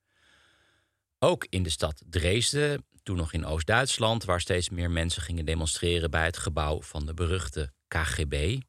Ook 1.18 1.46
in 1.48 1.62
de 1.62 1.70
stad 1.70 2.02
Dresden, 2.06 2.86
toen 3.02 3.16
nog 3.16 3.32
in 3.32 3.44
Oost-Duitsland, 3.44 4.24
waar 4.24 4.40
steeds 4.40 4.68
meer 4.68 4.90
mensen 4.90 5.22
gingen 5.22 5.44
demonstreren 5.44 6.10
bij 6.10 6.24
het 6.24 6.36
gebouw 6.36 6.82
van 6.82 7.06
de 7.06 7.14
beruchte 7.14 7.72
KGB, 7.88 8.60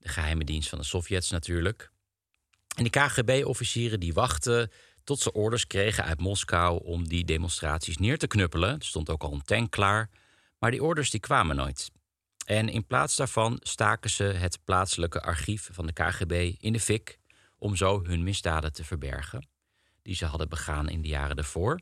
de 0.00 0.08
geheime 0.08 0.44
dienst 0.44 0.68
van 0.68 0.78
de 0.78 0.84
Sovjets 0.84 1.30
natuurlijk. 1.30 1.90
En 2.76 2.82
die 2.82 2.92
KGB-officieren 2.92 4.00
die 4.00 4.12
wachten 4.12 4.70
tot 5.04 5.20
ze 5.20 5.32
orders 5.32 5.66
kregen 5.66 6.04
uit 6.04 6.20
Moskou 6.20 6.84
om 6.84 7.08
die 7.08 7.24
demonstraties 7.24 7.96
neer 7.96 8.18
te 8.18 8.26
knuppelen. 8.26 8.78
Er 8.78 8.84
stond 8.84 9.10
ook 9.10 9.22
al 9.22 9.32
een 9.32 9.42
tank 9.42 9.70
klaar, 9.70 10.10
maar 10.58 10.70
die 10.70 10.82
orders 10.82 11.10
die 11.10 11.20
kwamen 11.20 11.56
nooit. 11.56 11.90
En 12.44 12.68
in 12.68 12.86
plaats 12.86 13.16
daarvan 13.16 13.56
staken 13.62 14.10
ze 14.10 14.24
het 14.24 14.58
plaatselijke 14.64 15.22
archief 15.22 15.68
van 15.72 15.86
de 15.86 15.92
KGB 15.92 16.54
in 16.60 16.72
de 16.72 16.80
fik 16.80 17.18
om 17.58 17.76
zo 17.76 18.04
hun 18.04 18.22
misdaden 18.22 18.72
te 18.72 18.84
verbergen, 18.84 19.48
die 20.02 20.14
ze 20.14 20.24
hadden 20.24 20.48
begaan 20.48 20.88
in 20.88 21.02
de 21.02 21.08
jaren 21.08 21.36
daarvoor. 21.36 21.80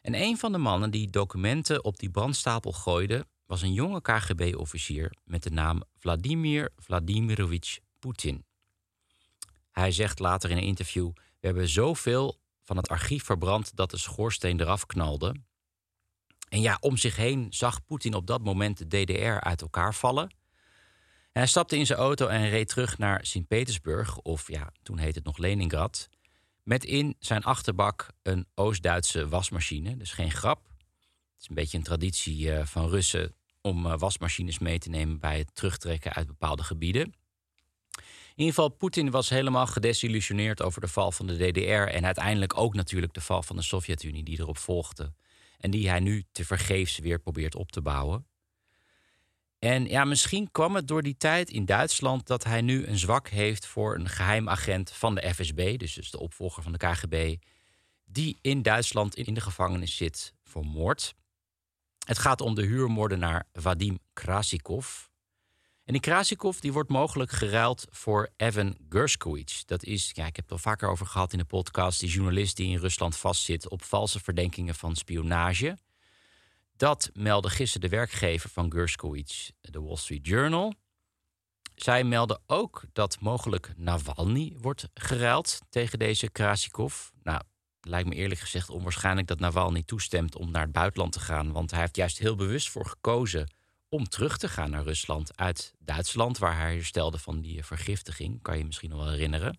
En 0.00 0.14
een 0.14 0.38
van 0.38 0.52
de 0.52 0.58
mannen 0.58 0.90
die 0.90 1.10
documenten 1.10 1.84
op 1.84 1.98
die 1.98 2.10
brandstapel 2.10 2.72
gooide, 2.72 3.26
was 3.46 3.62
een 3.62 3.72
jonge 3.72 4.00
KGB-officier 4.00 5.16
met 5.24 5.42
de 5.42 5.50
naam 5.50 5.82
Vladimir 5.98 6.72
Vladimirovich 6.76 7.78
Poetin. 7.98 8.44
Hij 9.70 9.92
zegt 9.92 10.18
later 10.18 10.50
in 10.50 10.56
een 10.56 10.62
interview: 10.62 11.10
We 11.14 11.46
hebben 11.46 11.68
zoveel 11.68 12.40
van 12.62 12.76
het 12.76 12.88
archief 12.88 13.24
verbrand 13.24 13.76
dat 13.76 13.90
de 13.90 13.96
schoorsteen 13.96 14.60
eraf 14.60 14.86
knalde. 14.86 15.34
En 16.48 16.60
ja, 16.60 16.76
om 16.80 16.96
zich 16.96 17.16
heen 17.16 17.46
zag 17.50 17.84
Poetin 17.84 18.14
op 18.14 18.26
dat 18.26 18.44
moment 18.44 18.78
de 18.78 19.04
DDR 19.04 19.46
uit 19.46 19.62
elkaar 19.62 19.94
vallen. 19.94 20.28
En 21.32 21.40
hij 21.40 21.46
stapte 21.46 21.76
in 21.76 21.86
zijn 21.86 21.98
auto 21.98 22.26
en 22.26 22.48
reed 22.48 22.68
terug 22.68 22.98
naar 22.98 23.26
Sint-Petersburg, 23.26 24.18
of 24.18 24.48
ja, 24.48 24.72
toen 24.82 24.98
heette 24.98 25.18
het 25.18 25.26
nog 25.26 25.38
Leningrad. 25.38 26.08
Met 26.62 26.84
in 26.84 27.16
zijn 27.18 27.42
achterbak 27.42 28.08
een 28.22 28.46
Oost-Duitse 28.54 29.28
wasmachine. 29.28 29.96
Dus 29.96 30.12
geen 30.12 30.30
grap. 30.30 30.73
Is 31.44 31.50
een 31.50 31.56
beetje 31.56 31.78
een 31.78 31.84
traditie 31.84 32.46
uh, 32.46 32.66
van 32.66 32.88
Russen 32.88 33.34
om 33.60 33.86
uh, 33.86 33.98
wasmachines 33.98 34.58
mee 34.58 34.78
te 34.78 34.88
nemen 34.88 35.18
bij 35.18 35.38
het 35.38 35.54
terugtrekken 35.54 36.12
uit 36.12 36.26
bepaalde 36.26 36.62
gebieden. 36.62 37.02
In 37.92 38.34
ieder 38.34 38.54
geval, 38.54 38.68
Poetin 38.68 39.10
was 39.10 39.28
helemaal 39.28 39.66
gedesillusioneerd 39.66 40.62
over 40.62 40.80
de 40.80 40.88
val 40.88 41.12
van 41.12 41.26
de 41.26 41.36
DDR 41.36 41.94
en 41.94 42.04
uiteindelijk 42.04 42.58
ook 42.58 42.74
natuurlijk 42.74 43.14
de 43.14 43.20
val 43.20 43.42
van 43.42 43.56
de 43.56 43.62
Sovjet-Unie 43.62 44.22
die 44.22 44.40
erop 44.40 44.58
volgde. 44.58 45.12
En 45.58 45.70
die 45.70 45.88
hij 45.88 46.00
nu 46.00 46.24
tevergeefs 46.32 46.98
weer 46.98 47.18
probeert 47.18 47.54
op 47.54 47.72
te 47.72 47.82
bouwen. 47.82 48.26
En 49.58 49.86
ja, 49.86 50.04
misschien 50.04 50.50
kwam 50.50 50.74
het 50.74 50.88
door 50.88 51.02
die 51.02 51.16
tijd 51.16 51.50
in 51.50 51.64
Duitsland 51.64 52.26
dat 52.26 52.44
hij 52.44 52.60
nu 52.60 52.86
een 52.86 52.98
zwak 52.98 53.28
heeft 53.28 53.66
voor 53.66 53.94
een 53.94 54.08
geheim 54.08 54.48
agent 54.48 54.90
van 54.90 55.14
de 55.14 55.34
FSB, 55.34 55.78
dus, 55.78 55.94
dus 55.94 56.10
de 56.10 56.20
opvolger 56.20 56.62
van 56.62 56.72
de 56.72 56.78
KGB, 56.78 57.36
die 58.04 58.38
in 58.40 58.62
Duitsland 58.62 59.14
in 59.14 59.34
de 59.34 59.40
gevangenis 59.40 59.96
zit 59.96 60.34
voor 60.44 60.66
moord. 60.66 61.14
Het 62.04 62.18
gaat 62.18 62.40
om 62.40 62.54
de 62.54 62.62
huurmoordenaar 62.62 63.46
Vadim 63.52 63.98
Krasikov. 64.12 65.06
En 65.84 65.92
die 65.92 66.00
Krasikov 66.00 66.58
die 66.58 66.72
wordt 66.72 66.90
mogelijk 66.90 67.30
geruild 67.30 67.86
voor 67.90 68.30
Evan 68.36 68.76
Gershkovich. 68.88 69.64
Dat 69.64 69.84
is, 69.84 70.10
ja, 70.14 70.26
ik 70.26 70.36
heb 70.36 70.44
het 70.44 70.52
al 70.52 70.58
vaker 70.58 70.88
over 70.88 71.06
gehad 71.06 71.32
in 71.32 71.38
de 71.38 71.44
podcast, 71.44 72.00
die 72.00 72.08
journalist 72.08 72.56
die 72.56 72.68
in 72.68 72.78
Rusland 72.78 73.16
vastzit 73.16 73.68
op 73.68 73.82
valse 73.82 74.20
verdenkingen 74.20 74.74
van 74.74 74.96
spionage. 74.96 75.78
Dat 76.76 77.10
meldde 77.12 77.50
gisteren 77.50 77.90
de 77.90 77.96
werkgever 77.96 78.50
van 78.50 78.72
Gershkovich, 78.72 79.50
de 79.60 79.80
Wall 79.80 79.96
Street 79.96 80.26
Journal. 80.26 80.74
Zij 81.74 82.04
melden 82.04 82.42
ook 82.46 82.84
dat 82.92 83.20
mogelijk 83.20 83.72
Navalny 83.76 84.56
wordt 84.60 84.88
geruild 84.94 85.60
tegen 85.68 85.98
deze 85.98 86.30
Krasikov. 86.30 87.08
Nou, 87.22 87.40
lijkt 87.84 88.08
me 88.08 88.14
eerlijk 88.14 88.40
gezegd 88.40 88.70
onwaarschijnlijk 88.70 89.26
dat 89.26 89.38
Navalny 89.38 89.82
toestemt 89.82 90.36
om 90.36 90.50
naar 90.50 90.62
het 90.62 90.72
buitenland 90.72 91.12
te 91.12 91.20
gaan. 91.20 91.52
Want 91.52 91.70
hij 91.70 91.80
heeft 91.80 91.96
juist 91.96 92.18
heel 92.18 92.36
bewust 92.36 92.70
voor 92.70 92.86
gekozen 92.86 93.52
om 93.88 94.08
terug 94.08 94.38
te 94.38 94.48
gaan 94.48 94.70
naar 94.70 94.82
Rusland 94.82 95.36
uit 95.36 95.74
Duitsland, 95.78 96.38
waar 96.38 96.56
hij 96.58 96.74
herstelde 96.74 97.18
van 97.18 97.40
die 97.40 97.64
vergiftiging. 97.64 98.42
Kan 98.42 98.58
je 98.58 98.64
misschien 98.64 98.90
nog 98.90 98.98
wel 98.98 99.10
herinneren. 99.10 99.58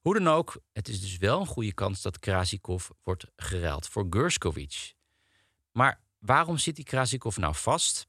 Hoe 0.00 0.14
dan 0.14 0.28
ook, 0.28 0.60
het 0.72 0.88
is 0.88 1.00
dus 1.00 1.16
wel 1.16 1.40
een 1.40 1.46
goede 1.46 1.72
kans 1.72 2.02
dat 2.02 2.18
Krasikov 2.18 2.88
wordt 3.02 3.26
geruild 3.36 3.88
voor 3.88 4.06
Gershkovich. 4.10 4.92
Maar 5.72 6.00
waarom 6.18 6.58
zit 6.58 6.76
die 6.76 6.84
Krasikov 6.84 7.36
nou 7.36 7.54
vast? 7.54 8.06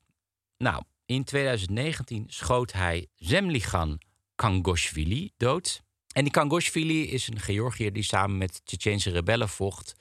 Nou, 0.57 0.83
in 1.05 1.23
2019 1.23 2.25
schoot 2.27 2.71
hij 2.71 3.07
Zemligan 3.15 4.01
Kangoshvili 4.35 5.31
dood. 5.37 5.83
En 6.13 6.23
die 6.23 6.31
Kangoshvili 6.31 7.09
is 7.09 7.27
een 7.27 7.39
Georgiër 7.39 7.93
die 7.93 8.03
samen 8.03 8.37
met 8.37 8.61
Tsjetsjense 8.65 9.09
rebellen 9.09 9.49
vocht 9.49 9.95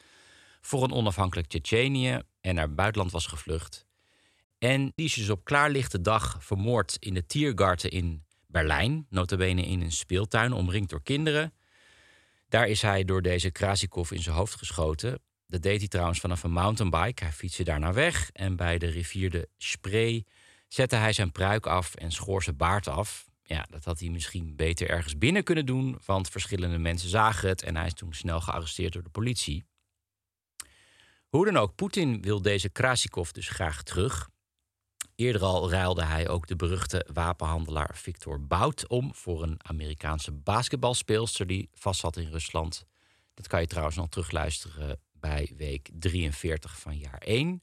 voor 0.61 0.83
een 0.83 0.92
onafhankelijk 0.92 1.49
Tsjetsjenië 1.49 2.21
en 2.40 2.54
naar 2.54 2.66
het 2.66 2.75
buitenland 2.75 3.12
was 3.12 3.26
gevlucht. 3.26 3.87
En 4.59 4.92
die 4.95 5.07
is 5.07 5.14
dus 5.14 5.31
op 5.31 5.45
klaarlichte 5.45 6.00
dag 6.00 6.37
vermoord 6.40 6.97
in 7.00 7.14
de 7.14 7.26
Tiergarten 7.26 7.90
in 7.90 8.25
Berlijn, 8.47 9.07
notabene 9.11 9.62
in 9.62 9.81
een 9.81 9.92
speeltuin, 9.92 10.52
omringd 10.52 10.90
door 10.90 11.02
kinderen. 11.02 11.54
Daar 12.49 12.69
is 12.69 12.83
hij 12.83 13.04
door 13.04 13.23
deze 13.23 13.50
Krasikov 13.50 14.11
in 14.11 14.23
zijn 14.23 14.37
hoofd 14.37 14.54
geschoten. 14.54 15.21
Dat 15.47 15.62
deed 15.62 15.78
hij 15.78 15.88
trouwens 15.88 16.21
vanaf 16.21 16.42
een 16.42 16.52
mountainbike. 16.52 17.25
Hij 17.25 17.33
fietste 17.33 17.62
daarna 17.62 17.92
weg 17.92 18.31
en 18.33 18.57
bij 18.57 18.78
de 18.78 18.87
rivier 18.87 19.31
de 19.31 19.49
Spree 19.57 20.26
zette 20.69 20.97
hij 20.97 21.12
zijn 21.12 21.33
pruik 21.33 21.66
af 21.66 21.95
en 21.95 22.12
schoor 22.12 22.42
zijn 22.42 22.57
baard 22.57 22.88
af. 22.88 23.31
Ja, 23.43 23.67
dat 23.71 23.85
had 23.85 24.01
hij 24.01 24.09
misschien 24.09 24.57
beter 24.57 24.89
ergens 24.89 25.19
binnen 25.19 25.45
kunnen 25.45 25.67
doen, 25.67 25.99
want 26.05 26.29
verschillende 26.29 26.79
mensen 26.79 27.09
zagen 27.09 27.49
het 27.49 27.63
en 27.63 27.77
hij 27.77 27.87
is 27.87 27.95
toen 27.95 28.13
snel 28.13 28.41
gearresteerd 28.41 28.93
door 28.93 29.03
de 29.03 29.11
politie. 29.11 29.65
Hoe 31.29 31.45
dan 31.45 31.57
ook, 31.57 31.75
Poetin 31.75 32.23
wil 32.23 32.43
deze 32.43 32.69
Krasikov 32.69 33.31
dus 33.31 33.49
graag 33.49 33.83
terug. 33.83 34.31
Eerder 35.15 35.43
al 35.43 35.71
ruilde 35.71 36.05
hij 36.05 36.29
ook 36.29 36.47
de 36.47 36.57
beruchte 36.57 37.07
wapenhandelaar 37.13 37.97
Victor 37.97 38.47
Bout 38.47 38.89
om 38.89 39.15
voor 39.15 39.43
een 39.43 39.59
Amerikaanse 39.63 40.33
basketbalspeelster 40.33 41.47
die 41.47 41.69
vast 41.73 42.01
zat 42.01 42.17
in 42.17 42.31
Rusland. 42.31 42.87
Dat 43.35 43.47
kan 43.47 43.61
je 43.61 43.67
trouwens 43.67 43.97
nog 43.97 44.09
terugluisteren 44.09 45.01
bij 45.13 45.53
week 45.57 45.91
43 45.93 46.79
van 46.79 46.99
jaar 46.99 47.19
1. 47.19 47.63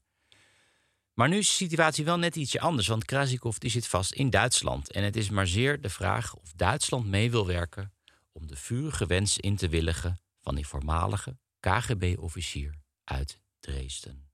Maar 1.20 1.28
nu 1.28 1.38
is 1.38 1.46
de 1.46 1.52
situatie 1.52 2.04
wel 2.04 2.18
net 2.18 2.36
ietsje 2.36 2.60
anders, 2.60 2.88
want 2.88 3.04
Krasikov 3.04 3.56
die 3.56 3.70
zit 3.70 3.86
vast 3.86 4.12
in 4.12 4.30
Duitsland. 4.30 4.92
En 4.92 5.04
het 5.04 5.16
is 5.16 5.30
maar 5.30 5.46
zeer 5.46 5.80
de 5.80 5.88
vraag 5.88 6.34
of 6.34 6.52
Duitsland 6.52 7.06
mee 7.06 7.30
wil 7.30 7.46
werken 7.46 7.92
om 8.32 8.46
de 8.46 8.56
vurige 8.56 9.06
wens 9.06 9.38
in 9.38 9.56
te 9.56 9.68
willigen 9.68 10.18
van 10.42 10.54
die 10.54 10.66
voormalige 10.66 11.36
KGB-officier 11.58 12.74
uit 13.04 13.40
Dresden. 13.58 14.30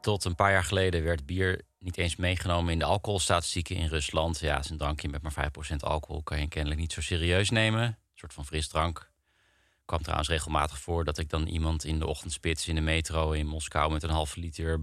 Tot 0.00 0.24
een 0.24 0.34
paar 0.34 0.52
jaar 0.52 0.64
geleden 0.64 1.04
werd 1.04 1.26
bier 1.26 1.62
niet 1.78 1.96
eens 1.96 2.16
meegenomen 2.16 2.72
in 2.72 2.78
de 2.78 2.84
alcoholstatistieken 2.84 3.76
in 3.76 3.88
Rusland. 3.88 4.38
Ja, 4.38 4.58
is 4.58 4.70
een 4.70 4.78
drankje 4.78 5.08
met 5.08 5.22
maar 5.22 5.50
5% 5.72 5.76
alcohol 5.76 6.22
kan 6.22 6.40
je 6.40 6.48
kennelijk 6.48 6.80
niet 6.80 6.92
zo 6.92 7.00
serieus 7.00 7.50
nemen. 7.50 7.82
Een 7.82 7.96
soort 8.14 8.34
van 8.34 8.46
frisdrank. 8.46 9.09
Kwam 9.90 10.02
trouwens 10.02 10.28
regelmatig 10.28 10.78
voor 10.78 11.04
dat 11.04 11.18
ik 11.18 11.28
dan 11.28 11.46
iemand 11.46 11.84
in 11.84 11.98
de 11.98 12.06
ochtendspits 12.06 12.68
in 12.68 12.74
de 12.74 12.80
metro 12.80 13.32
in 13.32 13.46
Moskou 13.46 13.92
met 13.92 14.02
een 14.02 14.10
halve 14.10 14.40
liter 14.40 14.80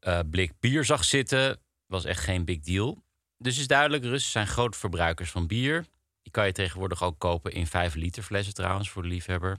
uh, 0.00 0.18
blik 0.30 0.52
bier 0.60 0.84
zag 0.84 1.04
zitten. 1.04 1.60
Was 1.86 2.04
echt 2.04 2.20
geen 2.20 2.44
big 2.44 2.60
deal. 2.60 3.02
Dus 3.38 3.58
is 3.58 3.66
duidelijk, 3.66 4.04
Russen 4.04 4.30
zijn 4.30 4.46
grote 4.46 4.78
verbruikers 4.78 5.30
van 5.30 5.46
bier. 5.46 5.86
Die 6.22 6.32
kan 6.32 6.46
je 6.46 6.52
tegenwoordig 6.52 7.02
ook 7.02 7.18
kopen 7.18 7.52
in 7.52 7.66
5 7.66 7.94
liter 7.94 8.22
flessen 8.22 8.54
trouwens 8.54 8.90
voor 8.90 9.02
de 9.02 9.08
liefhebber. 9.08 9.56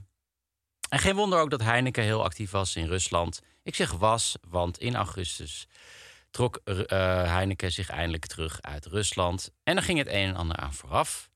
En 0.88 0.98
geen 0.98 1.16
wonder 1.16 1.40
ook 1.40 1.50
dat 1.50 1.62
Heineken 1.62 2.02
heel 2.02 2.24
actief 2.24 2.50
was 2.50 2.76
in 2.76 2.86
Rusland. 2.86 3.40
Ik 3.62 3.74
zeg 3.74 3.92
was, 3.92 4.36
want 4.48 4.78
in 4.78 4.94
augustus 4.94 5.66
trok 6.30 6.60
uh, 6.64 6.76
Heineken 7.34 7.72
zich 7.72 7.88
eindelijk 7.88 8.26
terug 8.26 8.62
uit 8.62 8.86
Rusland. 8.86 9.50
En 9.62 9.74
dan 9.74 9.84
ging 9.84 9.98
het 9.98 10.08
een 10.08 10.28
en 10.28 10.36
ander 10.36 10.56
aan 10.56 10.74
vooraf. 10.74 11.30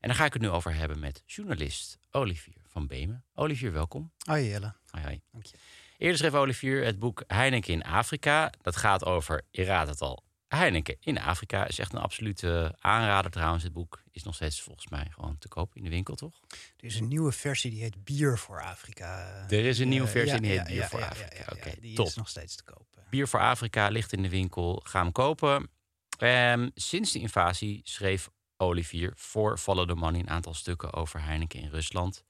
En 0.00 0.08
daar 0.08 0.18
ga 0.18 0.24
ik 0.24 0.32
het 0.32 0.42
nu 0.42 0.50
over 0.50 0.74
hebben 0.74 0.98
met 0.98 1.22
journalist 1.26 1.98
Olivier 2.10 2.63
van 2.74 2.86
Beemen. 2.86 3.24
Olivier, 3.34 3.72
welkom. 3.72 4.12
Hoi 4.26 4.48
Jelle. 4.48 4.74
Hoi, 4.90 5.04
hoi. 5.04 5.20
Dank 5.32 5.46
je. 5.46 5.56
Eerder 5.98 6.18
schreef 6.18 6.34
Olivier 6.34 6.84
het 6.84 6.98
boek 6.98 7.24
Heineken 7.26 7.72
in 7.72 7.82
Afrika. 7.84 8.52
Dat 8.62 8.76
gaat 8.76 9.04
over, 9.04 9.42
je 9.50 9.64
raadt 9.64 9.88
het 9.90 10.00
al, 10.00 10.22
Heineken 10.48 10.96
in 11.00 11.18
Afrika. 11.20 11.66
Is 11.66 11.78
echt 11.78 11.92
een 11.92 12.00
absolute 12.00 12.76
aanrader 12.78 13.30
trouwens. 13.30 13.62
Het 13.62 13.72
boek 13.72 14.02
is 14.10 14.22
nog 14.22 14.34
steeds 14.34 14.60
volgens 14.62 14.88
mij 14.88 15.06
gewoon 15.10 15.38
te 15.38 15.48
koop 15.48 15.74
in 15.76 15.82
de 15.84 15.88
winkel, 15.90 16.14
toch? 16.14 16.40
Er 16.76 16.84
is 16.84 16.98
een 17.00 17.08
nieuwe 17.08 17.32
versie 17.32 17.70
die 17.70 17.82
heet 17.82 18.04
Bier 18.04 18.38
voor 18.38 18.62
Afrika. 18.62 19.44
Er 19.48 19.64
is 19.64 19.78
een 19.78 19.88
nieuwe 19.88 20.06
Eh, 20.06 20.12
versie 20.12 20.34
ja, 20.34 20.40
die 20.40 20.50
heet 20.50 20.58
ja, 20.58 20.64
Bier 20.64 20.76
ja, 20.76 20.88
voor 20.88 21.04
Afrika. 21.04 21.52
Oké, 21.52 21.72
die 21.80 21.94
top. 21.94 22.06
is 22.06 22.14
nog 22.14 22.28
steeds 22.28 22.56
te 22.56 22.64
koop. 22.64 22.86
Bier 23.10 23.28
voor 23.28 23.40
Afrika 23.40 23.88
ligt 23.88 24.12
in 24.12 24.22
de 24.22 24.28
winkel. 24.28 24.80
Ga 24.84 25.02
hem 25.02 25.12
kopen. 25.12 25.70
Ehm, 26.18 26.68
sinds 26.74 27.12
de 27.12 27.20
invasie 27.20 27.80
schreef 27.84 28.28
Olivier 28.56 29.12
voor 29.16 29.58
Follow 29.58 29.88
the 29.88 29.94
Money 29.94 30.20
een 30.20 30.30
aantal 30.30 30.54
stukken 30.54 30.92
over 30.92 31.22
Heineken 31.22 31.60
in 31.60 31.68
Rusland. 31.68 32.24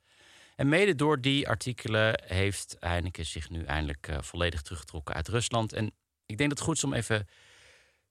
En 0.57 0.69
mede 0.69 0.95
door 0.95 1.21
die 1.21 1.49
artikelen 1.49 2.23
heeft 2.27 2.77
Heineken 2.81 3.27
zich 3.27 3.51
nu 3.51 3.65
eindelijk 3.65 4.09
uh, 4.09 4.19
volledig 4.21 4.63
teruggetrokken 4.63 5.15
uit 5.15 5.29
Rusland. 5.29 5.73
En 5.73 5.87
ik 6.27 6.39
denk 6.39 6.49
dat 6.49 6.59
het 6.59 6.69
goed 6.69 6.77
is 6.77 6.85
om 6.85 6.95
even 6.95 7.29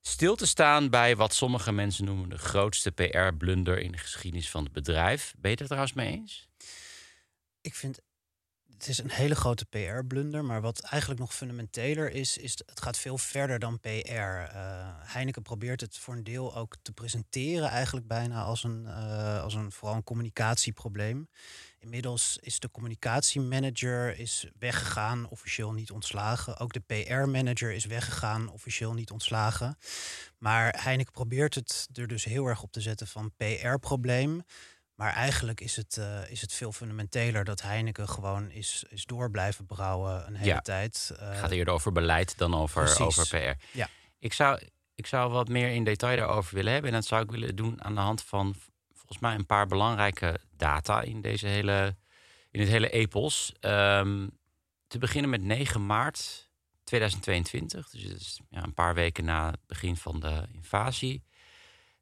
stil 0.02 0.36
te 0.36 0.48
staan 0.48 0.90
bij 0.90 1.16
wat 1.16 1.34
sommige 1.34 1.72
mensen 1.72 2.06
noemen 2.06 2.30
de 2.30 2.38
grootste 2.38 2.92
PR-blunder 2.92 3.80
in 3.80 3.92
de 3.92 3.98
geschiedenis 3.98 4.50
van 4.50 4.64
het 4.64 4.74
bedrijf. 4.74 5.34
Ben 5.38 5.52
je 5.52 5.58
het 5.58 5.66
trouwens 5.66 5.94
mee 5.94 6.12
eens? 6.12 6.48
Ik 7.62 7.76
vind 7.76 8.00
het 8.74 8.88
is 8.88 8.98
een 8.98 9.12
hele 9.12 9.36
grote 9.36 9.66
PR-blunder. 9.66 10.46
Maar 10.46 10.62
wat 10.62 10.80
eigenlijk 10.80 11.22
nog 11.22 11.36
fundamenteler 11.36 12.12
is, 12.12 12.38
is 12.38 12.52
het 12.66 12.82
gaat 12.82 12.98
veel 12.98 13.18
verder 13.18 13.60
dan 13.60 13.80
PR. 13.80 13.88
Eh, 13.90 14.88
Heineken 15.00 15.42
probeert 15.42 15.82
het 15.82 15.98
voor 15.98 16.14
een 16.14 16.24
deel 16.24 16.56
ook 16.56 16.76
te 16.82 16.92
presenteren, 16.92 17.70
eigenlijk 17.70 18.08
bijna 18.08 18.44
als 18.44 18.64
een, 18.64 18.84
uh, 18.88 19.42
als 19.42 19.54
een 19.54 19.72
vooral 19.72 19.96
een 19.96 20.04
communicatieprobleem. 20.04 21.28
Inmiddels 21.80 22.38
is 22.42 22.60
de 22.60 22.72
communicatiemanager 22.72 24.20
is 24.20 24.48
weggegaan, 24.60 25.30
officieel 25.30 25.74
niet 25.74 25.92
ontslagen. 25.92 26.58
Ook 26.60 26.74
de 26.74 26.80
PR-manager 26.80 27.72
is 27.72 27.86
weggegaan, 27.86 28.50
officieel 28.50 28.94
niet 28.94 29.12
ontslagen. 29.12 29.78
Maar 30.38 30.82
Heineken 30.84 31.14
probeert 31.14 31.56
het 31.56 31.90
er 31.94 32.08
dus 32.08 32.24
heel 32.24 32.46
erg 32.46 32.64
op 32.64 32.72
te 32.72 32.82
zetten 32.82 33.08
van 33.08 33.34
PR-probleem. 33.38 34.44
Maar 35.04 35.14
eigenlijk 35.14 35.62
is 35.62 35.76
het, 35.76 35.98
uh, 36.00 36.32
is 36.32 36.42
het 36.42 36.54
veel 36.54 36.72
fundamenteler 36.72 37.44
dat 37.44 37.62
Heineken 37.62 38.10
gewoon 38.10 38.52
is, 38.52 38.84
is 38.90 39.06
door 39.06 39.32
blijven 39.32 39.66
brouwen 39.66 40.28
een 40.28 40.36
hele 40.36 40.50
ja, 40.50 40.60
tijd. 40.60 41.10
Uh, 41.14 41.30
het 41.30 41.38
gaat 41.38 41.52
eerder 41.52 41.74
over 41.74 41.92
beleid 41.92 42.38
dan 42.38 42.56
over, 42.56 43.02
over 43.02 43.28
PR. 43.28 43.78
Ja. 43.78 43.90
Ik, 44.20 44.34
zou, 44.34 44.60
ik 44.96 45.08
zou 45.08 45.32
wat 45.32 45.48
meer 45.48 45.70
in 45.70 45.84
detail 45.84 46.18
daarover 46.18 46.56
willen 46.56 46.72
hebben. 46.74 46.92
En 46.92 46.96
dat 46.96 47.06
zou 47.06 47.24
ik 47.24 47.32
willen 47.32 47.56
doen 47.56 47.84
aan 47.84 47.96
de 47.96 48.02
hand 48.02 48.24
van 48.24 48.56
volgens 48.94 49.20
mij 49.20 49.36
een 49.36 49.46
paar 49.46 49.68
belangrijke 49.68 50.40
data 50.58 51.02
in, 51.02 51.22
deze 51.22 51.48
hele, 51.48 51.96
in 52.52 52.60
het 52.60 52.70
hele 52.70 52.90
epos. 52.90 53.54
Um, 53.60 54.38
te 54.88 54.98
beginnen 54.98 55.30
met 55.30 55.42
9 55.42 55.86
maart 55.86 56.50
2022. 56.84 57.90
Dus 57.90 58.04
dat 58.04 58.20
is 58.20 58.40
ja, 58.50 58.64
een 58.64 58.74
paar 58.74 58.94
weken 58.94 59.26
na 59.26 59.52
het 59.52 59.66
begin 59.68 59.98
van 59.98 60.20
de 60.20 60.48
invasie. 60.52 61.24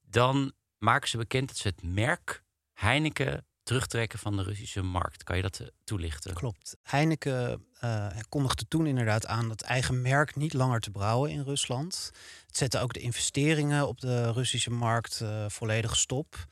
Dan 0.01 0.53
maken 0.77 1.09
ze 1.09 1.17
bekend 1.17 1.47
dat 1.47 1.57
ze 1.57 1.67
het 1.67 1.83
merk 1.83 2.43
Heineken 2.81 3.45
terugtrekken 3.63 4.19
van 4.19 4.35
de 4.37 4.43
Russische 4.43 4.81
markt. 4.81 5.23
Kan 5.23 5.35
je 5.35 5.41
dat 5.41 5.59
eh, 5.59 5.67
toelichten? 5.83 6.33
Klopt. 6.33 6.77
Heineken 6.81 7.65
uh, 7.83 8.07
kondigde 8.29 8.67
toen 8.67 8.85
inderdaad 8.85 9.25
aan 9.25 9.47
dat 9.47 9.61
eigen 9.61 10.01
merk 10.01 10.35
niet 10.35 10.53
langer 10.53 10.79
te 10.79 10.91
brouwen 10.91 11.31
in 11.31 11.41
Rusland. 11.41 12.11
Het 12.47 12.57
zette 12.57 12.79
ook 12.79 12.93
de 12.93 12.99
investeringen 12.99 13.87
op 13.87 13.99
de 13.99 14.31
Russische 14.31 14.71
markt 14.71 15.19
uh, 15.23 15.45
volledig 15.47 15.97
stop. 15.97 16.45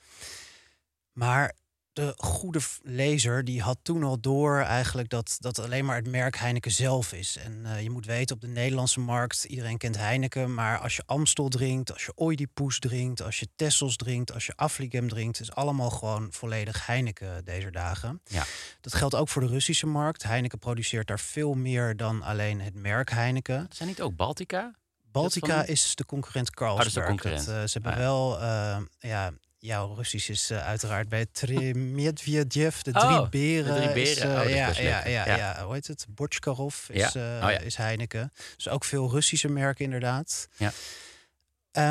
Maar 1.12 1.55
de 2.00 2.13
goede 2.18 2.60
lezer 2.82 3.46
die 3.46 3.62
had 3.62 3.77
toen 3.82 4.03
al 4.03 4.20
door 4.20 4.60
eigenlijk 4.60 5.10
dat 5.10 5.38
dat 5.39 5.60
alleen 5.60 5.86
maar 5.86 5.96
het 5.96 6.08
merk 6.08 6.38
Heineken 6.38 6.72
zelf 6.72 7.13
is. 7.13 7.38
En 7.38 7.62
uh, 7.65 7.82
je 7.82 7.89
moet 7.89 8.06
weten 8.06 8.36
op 8.36 8.41
de 8.41 8.48
Nederlandse 8.48 9.00
markt, 9.00 9.44
iedereen 9.44 9.77
kent 9.77 9.98
Heineken, 9.98 10.53
maar 10.53 10.79
als 10.79 10.96
je 10.96 11.03
Amstel 11.06 11.48
drinkt, 11.48 11.94
als 11.94 12.06
je 12.06 12.13
Oedipus 12.15 12.79
drinkt, 12.79 13.22
als 13.22 13.39
je 13.39 13.48
Tessels 13.56 13.96
drinkt, 13.96 14.34
als 14.34 14.46
je 14.46 14.53
Affligem 14.56 15.10
drinkt, 15.10 15.39
is 15.39 15.51
allemaal 15.51 15.89
gewoon 15.89 16.27
volledig 16.32 16.86
Heineken 16.86 17.46
deze 17.46 17.72
dagen. 17.72 18.22
Ja. 18.25 18.44
Dat 18.82 18.94
geldt 18.94 19.15
ook 19.15 19.29
voor 19.29 19.41
de 19.41 19.48
Russische 19.48 19.88
markt. 19.88 20.24
Heineken 20.24 20.60
produceert 20.60 21.08
daar 21.08 21.20
veel 21.20 21.53
meer 21.53 21.98
dan 21.98 22.22
alleen 22.22 22.62
het 22.62 22.75
merk 22.75 23.10
Heineken. 23.10 23.68
Zijn 23.70 23.89
niet 23.89 24.01
ook 24.01 24.15
Baltica? 24.15 24.75
Baltica 25.12 25.63
is 25.63 25.96
de 25.96 26.06
concurrent 26.06 26.51
Carlsberg. 26.51 26.88
Oh, 26.88 27.01
de 27.01 27.08
concurrent. 27.08 27.46
Dat, 27.46 27.56
uh, 27.56 27.62
ze 27.62 27.70
hebben 27.72 27.91
ah, 27.91 27.98
ja. 27.98 28.03
wel, 28.03 28.41
uh, 28.41 28.77
ja, 29.00 29.31
jouw 29.59 29.93
Russisch 29.93 30.29
is 30.29 30.51
uh, 30.51 30.65
uiteraard 30.65 31.09
bij 31.09 31.25
Tremedvedjev, 31.31 32.79
de 32.81 32.91
drie 32.91 33.03
oh, 33.03 33.29
beren. 33.29 33.74
De 33.74 33.79
drie 33.79 33.93
beren, 33.93 34.11
is, 34.11 34.17
uh, 34.17 34.39
oh, 34.39 34.50
ja, 34.50 34.67
ja, 34.67 35.07
ja, 35.07 35.25
ja, 35.25 35.37
ja, 35.37 35.65
hoe 35.65 35.74
heet 35.74 35.87
het? 35.87 36.05
Botchkarov 36.09 36.89
is, 36.89 37.13
ja. 37.13 37.37
uh, 37.39 37.45
oh, 37.45 37.51
ja. 37.51 37.59
is 37.59 37.75
Heineken. 37.75 38.33
Dus 38.55 38.69
ook 38.69 38.83
veel 38.83 39.09
Russische 39.09 39.48
merken 39.48 39.85
inderdaad. 39.85 40.48
Ja. 40.57 40.72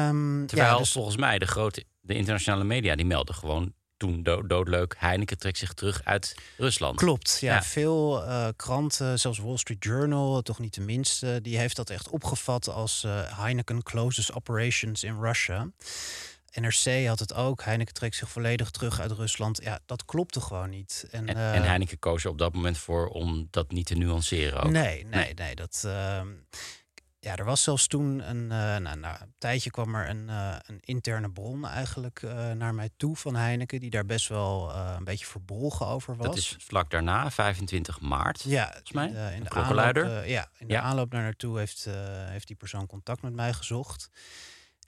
Um, 0.08 0.46
Terwijl 0.46 0.70
ja, 0.70 0.78
dus, 0.78 0.92
volgens 0.92 1.16
mij 1.16 1.38
de 1.38 1.46
grote, 1.46 1.84
de 2.00 2.14
internationale 2.14 2.64
media, 2.64 2.96
die 2.96 3.06
melden 3.06 3.34
gewoon 3.34 3.72
toen 3.96 4.22
dood, 4.22 4.48
doodleuk. 4.48 4.94
Heineken 4.98 5.38
trekt 5.38 5.58
zich 5.58 5.72
terug 5.72 6.00
uit 6.04 6.34
Rusland. 6.56 6.96
Klopt, 6.96 7.38
ja. 7.40 7.54
ja. 7.54 7.62
Veel 7.62 8.24
uh, 8.24 8.48
kranten, 8.56 9.18
zelfs 9.18 9.38
Wall 9.38 9.56
Street 9.56 9.84
Journal, 9.84 10.42
toch 10.42 10.58
niet 10.58 10.74
de 10.74 10.80
minste, 10.80 11.38
die 11.42 11.58
heeft 11.58 11.76
dat 11.76 11.90
echt 11.90 12.08
opgevat 12.08 12.68
als 12.68 13.02
uh, 13.06 13.38
Heineken 13.40 13.82
closes 13.82 14.32
operations 14.32 15.04
in 15.04 15.20
Russia. 15.20 15.70
NRC 16.52 17.06
had 17.06 17.18
het 17.18 17.34
ook. 17.34 17.62
Heineken 17.62 17.94
trekt 17.94 18.16
zich 18.16 18.30
volledig 18.30 18.70
terug 18.70 19.00
uit 19.00 19.10
Rusland. 19.10 19.62
Ja, 19.62 19.78
dat 19.86 20.04
klopte 20.04 20.40
gewoon 20.40 20.70
niet. 20.70 21.06
En, 21.10 21.28
En, 21.28 21.36
uh, 21.36 21.54
en 21.54 21.62
Heineken 21.62 21.98
koos 21.98 22.24
er 22.24 22.30
op 22.30 22.38
dat 22.38 22.54
moment 22.54 22.78
voor 22.78 23.08
om 23.08 23.48
dat 23.50 23.70
niet 23.70 23.86
te 23.86 23.94
nuanceren. 23.94 24.62
Ook. 24.62 24.70
Nee, 24.70 25.04
nee, 25.06 25.34
nee. 25.34 25.54
dat, 25.54 25.82
uh, 25.86 26.20
ja, 27.20 27.36
er 27.36 27.44
was 27.44 27.62
zelfs 27.62 27.86
toen 27.86 28.28
een, 28.28 28.42
uh, 28.42 28.48
nou, 28.76 28.98
nou, 28.98 29.16
een 29.20 29.34
tijdje 29.38 29.70
kwam 29.70 29.94
er 29.94 30.08
een, 30.08 30.28
uh, 30.28 30.56
een 30.66 30.80
interne 30.80 31.30
bron 31.30 31.66
eigenlijk 31.66 32.22
naar 32.54 32.74
mij 32.74 32.90
toe 32.96 33.16
van 33.16 33.34
Heineken, 33.34 33.80
die 33.80 33.90
daar 33.90 34.06
best 34.06 34.28
wel 34.28 34.74
een 34.74 35.04
beetje 35.04 35.26
verbolgen 35.26 35.86
over 35.86 36.16
was. 36.16 36.26
Dat 36.26 36.36
is 36.36 36.56
vlak 36.58 36.90
daarna, 36.90 37.30
25 37.30 38.00
maart. 38.00 38.42
Ja, 38.42 38.64
volgens 38.66 38.92
mij. 38.92 39.06
In 39.06 39.12
de, 39.12 39.30
in 39.34 39.42
de 39.42 39.48
klokkenluider. 39.48 40.04
aanloop, 40.04 40.26
ja, 40.26 40.48
in 40.58 40.66
de 40.66 40.72
Ja. 40.72 40.80
aanloop 40.80 41.12
naar 41.12 41.22
naartoe 41.22 41.58
heeft, 41.58 41.88
heeft 42.28 42.46
die 42.46 42.56
persoon 42.56 42.86
contact 42.86 43.22
met 43.22 43.32
mij 43.32 43.52
gezocht. 43.52 44.10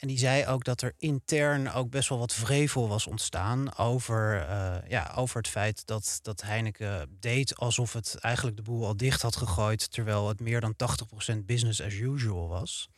En 0.01 0.09
die 0.09 0.19
zei 0.19 0.47
ook 0.47 0.65
dat 0.65 0.83
er 0.83 0.95
intern 0.99 1.73
ook 1.73 1.91
best 1.91 2.09
wel 2.09 2.19
wat 2.19 2.33
vrevel 2.33 2.89
was 2.89 3.07
ontstaan 3.07 3.77
over, 3.77 4.47
uh, 4.49 4.77
ja, 4.89 5.13
over 5.17 5.37
het 5.37 5.49
feit 5.49 5.87
dat, 5.87 6.19
dat 6.23 6.43
Heineken 6.43 7.17
deed 7.21 7.57
alsof 7.57 7.93
het 7.93 8.17
eigenlijk 8.21 8.57
de 8.57 8.63
boel 8.63 8.87
al 8.87 8.97
dicht 8.97 9.23
had 9.23 9.37
gegooid, 9.37 9.91
terwijl 9.91 10.29
het 10.29 10.41
meer 10.41 10.61
dan 10.61 10.75
80% 11.35 11.45
business 11.45 11.83
as 11.83 11.95
usual 11.95 12.49
was. 12.49 12.89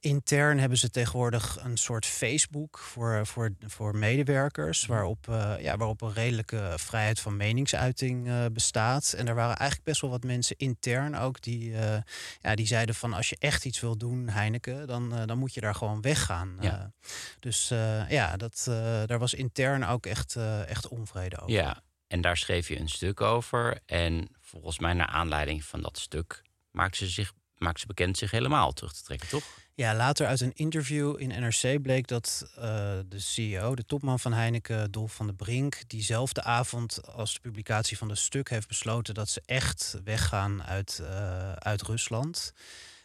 Intern 0.00 0.58
hebben 0.58 0.78
ze 0.78 0.90
tegenwoordig 0.90 1.58
een 1.62 1.76
soort 1.76 2.06
Facebook 2.06 2.78
voor, 2.78 3.26
voor, 3.26 3.50
voor 3.66 3.96
medewerkers, 3.96 4.86
waarop, 4.86 5.26
uh, 5.28 5.54
ja, 5.60 5.76
waarop 5.76 6.00
een 6.00 6.12
redelijke 6.12 6.72
vrijheid 6.76 7.20
van 7.20 7.36
meningsuiting 7.36 8.26
uh, 8.26 8.44
bestaat. 8.52 9.12
En 9.12 9.28
er 9.28 9.34
waren 9.34 9.56
eigenlijk 9.56 9.88
best 9.88 10.00
wel 10.00 10.10
wat 10.10 10.24
mensen 10.24 10.56
intern 10.56 11.16
ook 11.16 11.42
die, 11.42 11.70
uh, 11.70 11.96
ja, 12.40 12.54
die 12.54 12.66
zeiden 12.66 12.94
van 12.94 13.12
als 13.12 13.28
je 13.28 13.36
echt 13.38 13.64
iets 13.64 13.80
wil 13.80 13.98
doen, 13.98 14.28
Heineken, 14.28 14.86
dan, 14.86 15.26
dan 15.26 15.38
moet 15.38 15.54
je 15.54 15.60
daar 15.60 15.74
gewoon 15.74 16.00
weggaan. 16.00 16.56
Ja. 16.60 16.92
dus 17.40 17.68
ja, 18.08 18.36
dat, 18.36 18.64
daar 19.06 19.18
was 19.18 19.34
intern 19.34 19.84
ook 19.84 20.06
echt, 20.06 20.36
echt 20.66 20.88
onvrede 20.88 21.38
over. 21.38 21.52
Ja, 21.52 21.82
en 22.06 22.20
daar 22.20 22.36
schreef 22.36 22.68
je 22.68 22.78
een 22.78 22.88
stuk 22.88 23.20
over. 23.20 23.78
En 23.86 24.28
volgens 24.40 24.78
mij 24.78 24.92
naar 24.92 25.06
aanleiding 25.06 25.64
van 25.64 25.80
dat 25.80 25.98
stuk 25.98 26.42
maakte 26.70 26.96
ze, 26.96 27.08
zich, 27.08 27.32
maakte 27.56 27.80
ze 27.80 27.86
bekend 27.86 28.18
zich 28.18 28.30
helemaal 28.30 28.72
terug 28.72 28.92
te 28.92 29.02
trekken, 29.02 29.28
toch? 29.28 29.44
Ja, 29.80 29.94
later 29.94 30.26
uit 30.26 30.40
een 30.40 30.52
interview 30.54 31.20
in 31.20 31.28
NRC 31.28 31.82
bleek 31.82 32.06
dat 32.06 32.52
uh, 32.56 32.62
de 33.08 33.18
CEO, 33.18 33.74
de 33.74 33.84
topman 33.84 34.18
van 34.18 34.32
Heineken, 34.32 34.90
Dolf 34.90 35.14
van 35.14 35.26
de 35.26 35.34
Brink, 35.34 35.82
diezelfde 35.86 36.42
avond 36.42 37.06
als 37.06 37.34
de 37.34 37.40
publicatie 37.40 37.98
van 37.98 38.08
het 38.08 38.18
stuk 38.18 38.50
heeft 38.50 38.68
besloten 38.68 39.14
dat 39.14 39.28
ze 39.28 39.42
echt 39.46 40.00
weggaan 40.04 40.62
uit, 40.62 40.98
uh, 41.02 41.52
uit 41.52 41.82
Rusland. 41.82 42.52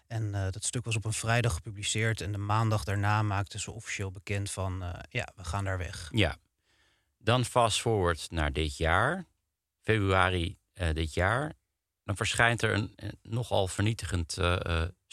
En 0.08 0.24
uh, 0.24 0.48
dat 0.52 0.64
stuk 0.64 0.86
was 0.86 0.96
op 0.96 1.06
een 1.06 1.14
vrijdag 1.14 1.54
gepubliceerd 1.54 2.22
en 2.22 2.32
de 2.32 2.38
maandag 2.38 2.84
daarna 2.84 3.22
maakten 3.22 3.60
ze 3.60 3.72
officieel 3.72 4.12
bekend 4.12 4.52
van 4.52 4.84
ja, 5.10 5.28
we 5.36 5.44
gaan 5.44 5.64
daar 5.64 5.78
weg. 5.78 6.10
Ja, 6.12 6.38
dan 7.18 7.46
fast 7.46 7.82
forward 7.82 8.28
naar 8.32 8.54
dit 8.54 8.78
jaar, 8.78 9.26
februari 9.82 10.58
dit 10.94 11.14
jaar. 11.14 11.54
Dan 12.04 12.16
verschijnt 12.16 12.62
er 12.62 12.74
een, 12.74 12.94
een 12.96 13.20
nogal 13.22 13.68
vernietigend 13.68 14.38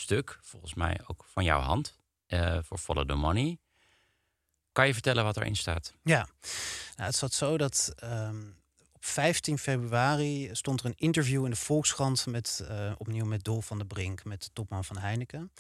stuk, 0.02 0.38
volgens 0.40 0.74
mij 0.74 1.00
ook 1.06 1.24
van 1.24 1.44
jouw 1.44 1.60
hand, 1.60 1.96
uh, 2.28 2.58
voor 2.62 2.78
Follow 2.78 3.08
the 3.08 3.14
Money. 3.14 3.58
Kan 4.72 4.86
je 4.86 4.92
vertellen 4.92 5.24
wat 5.24 5.36
erin 5.36 5.56
staat? 5.56 5.94
Ja, 6.02 6.28
nou, 6.96 7.08
het 7.08 7.14
zat 7.14 7.32
zo 7.32 7.58
dat 7.58 7.94
um, 8.04 8.56
op 8.92 9.04
15 9.04 9.58
februari 9.58 10.48
stond 10.52 10.80
er 10.80 10.86
een 10.86 10.96
interview 10.96 11.44
in 11.44 11.50
de 11.50 11.56
Volkskrant 11.56 12.26
met 12.26 12.66
uh, 12.70 12.92
opnieuw 12.98 13.24
met 13.24 13.44
Dolf 13.44 13.66
van 13.66 13.78
der 13.78 13.86
Brink, 13.86 14.24
met 14.24 14.42
de 14.42 14.50
topman 14.52 14.84
van 14.84 14.98
Heineken. 14.98 15.52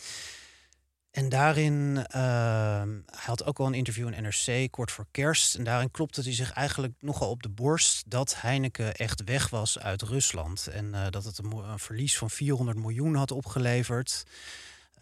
En 1.12 1.28
daarin, 1.28 1.96
uh, 1.96 2.82
hij 3.06 3.24
had 3.24 3.44
ook 3.44 3.58
al 3.58 3.66
een 3.66 3.74
interview 3.74 4.12
in 4.12 4.22
NRC 4.22 4.70
kort 4.70 4.90
voor 4.90 5.06
kerst. 5.10 5.54
En 5.54 5.64
daarin 5.64 5.90
klopte 5.90 6.22
hij 6.22 6.32
zich 6.32 6.52
eigenlijk 6.52 6.92
nogal 7.00 7.30
op 7.30 7.42
de 7.42 7.48
borst 7.48 8.10
dat 8.10 8.40
Heineken 8.40 8.94
echt 8.94 9.24
weg 9.24 9.50
was 9.50 9.78
uit 9.78 10.02
Rusland. 10.02 10.66
En 10.66 10.84
uh, 10.84 11.06
dat 11.10 11.24
het 11.24 11.38
een, 11.38 11.52
een, 11.52 11.78
verlies 11.78 12.18
van 12.18 12.30
400 12.30 12.78
miljoen 12.78 13.14
had 13.14 13.30
opgeleverd. 13.30 14.24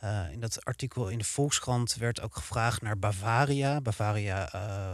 Uh, 0.04 0.32
in 0.32 0.40
dat 0.40 0.64
artikel 0.64 1.08
in 1.08 1.18
de 1.18 1.24
Volkskrant 1.24 1.94
werd 1.94 2.20
ook 2.20 2.36
gevraagd 2.36 2.82
naar 2.82 2.98
Bavaria. 2.98 3.80
Bavaria 3.80 4.54
uh, 4.54 4.92